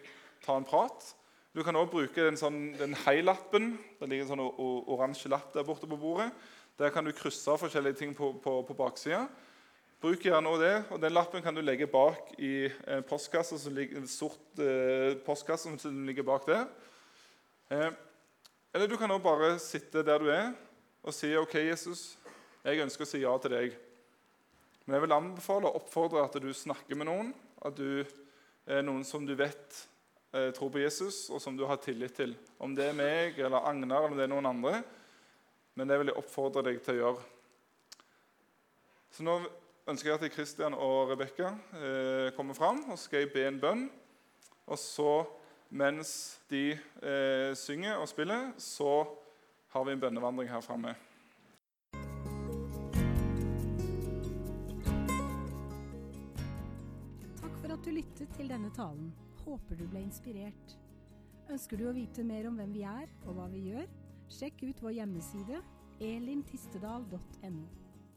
ta 0.41 0.55
en 0.57 0.65
prat. 0.65 1.13
Du 1.53 1.61
kan 1.61 1.77
òg 1.77 1.91
bruke 1.91 2.25
den, 2.25 2.39
sånn, 2.39 2.73
den 2.79 2.95
hei-lappen. 3.05 3.75
Det 3.99 4.09
ligger 4.09 4.25
en 4.25 4.31
sånn 4.31 4.41
oransje 4.89 5.29
lapp 5.29 5.53
der 5.53 5.67
borte 5.67 5.85
på 5.85 5.99
bordet. 6.01 6.31
Der 6.79 6.89
kan 6.89 7.05
du 7.05 7.13
krysse 7.13 7.59
forskjellige 7.61 8.01
ting 8.01 8.17
på, 8.17 8.31
på, 8.41 8.63
på 8.65 8.73
baksida. 8.73 9.27
Bruk 10.01 10.25
gjerne 10.25 10.49
også 10.49 10.63
det. 10.63 10.75
og 10.89 11.01
Den 11.01 11.13
lappen 11.13 11.45
kan 11.45 11.53
du 11.53 11.61
legge 11.61 11.85
bak 11.87 12.33
i 12.41 12.71
en 12.89 13.05
postkasse 13.05 13.59
som 13.61 13.77
ligger, 13.77 14.01
en 14.01 14.09
sort 14.09 14.61
eh, 14.65 15.13
postkasse 15.25 15.77
som 15.77 16.03
ligger 16.09 16.25
bak 16.25 16.49
der. 16.49 16.65
Eh, 17.69 17.89
eller 18.73 18.89
du 18.89 18.97
kan 18.99 19.11
også 19.11 19.25
bare 19.25 19.51
sitte 19.63 20.03
der 20.05 20.23
du 20.23 20.31
er 20.33 20.51
og 21.07 21.15
si 21.15 21.29
OK, 21.39 21.55
Jesus, 21.63 22.17
jeg 22.65 22.81
ønsker 22.83 23.05
å 23.05 23.07
si 23.07 23.21
ja 23.21 23.33
til 23.39 23.53
deg. 23.53 23.75
Men 24.85 24.97
jeg 24.97 25.03
vil 25.05 25.15
anbefale 25.15 25.69
og 25.69 25.81
oppfordre 25.81 26.25
at 26.25 26.35
du 26.43 26.47
snakker 26.55 26.99
med 26.99 27.07
noen. 27.07 27.29
At 27.63 27.77
du 27.79 28.03
er 28.67 28.83
noen 28.83 29.05
som 29.07 29.23
du 29.27 29.33
vet 29.39 29.79
eh, 30.35 30.49
tror 30.55 30.71
på 30.73 30.81
Jesus, 30.81 31.29
og 31.31 31.39
som 31.43 31.55
du 31.55 31.63
har 31.67 31.79
tillit 31.83 32.15
til. 32.19 32.35
Om 32.59 32.75
det 32.75 32.89
er 32.89 32.97
meg 32.97 33.39
eller 33.39 33.67
Agnar 33.67 34.03
eller 34.03 34.11
om 34.11 34.19
det 34.19 34.25
er 34.27 34.33
noen 34.33 34.49
andre. 34.51 34.81
Men 35.79 35.91
det 35.91 35.99
vil 36.01 36.11
jeg 36.11 36.19
oppfordre 36.19 36.65
deg 36.67 36.79
til 36.83 36.97
å 36.97 37.01
gjøre. 37.01 37.25
Så 39.15 39.23
nå 39.27 39.37
ønsker 39.87 40.11
jeg 40.11 40.19
at 40.19 40.35
Kristian 40.35 40.75
og 40.75 41.13
Rebekka 41.13 41.53
eh, 41.79 42.29
kommer 42.35 42.57
fram, 42.57 42.83
og 42.87 42.97
så 42.97 43.07
skal 43.07 43.23
jeg 43.23 43.31
be 43.35 43.45
en 43.47 43.59
bønn. 43.61 43.85
Og 44.67 44.79
så, 44.81 45.11
mens 45.69 46.39
de 46.49 46.71
eh, 46.71 47.51
synger 47.55 47.99
og 48.01 48.07
spiller, 48.09 48.51
så 48.57 49.05
har 49.73 49.83
vi 49.83 49.91
en 49.91 49.99
bønnevandring 49.99 50.49
her 50.49 50.61
framme. 50.61 50.95
Takk 57.41 57.55
for 57.61 57.73
at 57.73 57.85
du 57.85 57.91
lyttet 57.91 58.29
til 58.37 58.49
denne 58.49 58.71
talen. 58.75 59.13
Håper 59.45 59.79
du 59.79 59.87
ble 59.87 60.03
inspirert. 60.07 60.77
Ønsker 61.47 61.79
du 61.79 61.87
å 61.87 61.95
vite 61.95 62.23
mer 62.27 62.49
om 62.49 62.59
hvem 62.59 62.73
vi 62.75 62.83
er 62.83 63.07
og 63.25 63.37
hva 63.37 63.47
vi 63.51 63.69
gjør? 63.71 63.87
Sjekk 64.27 64.65
ut 64.67 64.81
vår 64.83 64.97
hjemmeside 64.99 65.61
elimtistedal.no. 66.03 67.86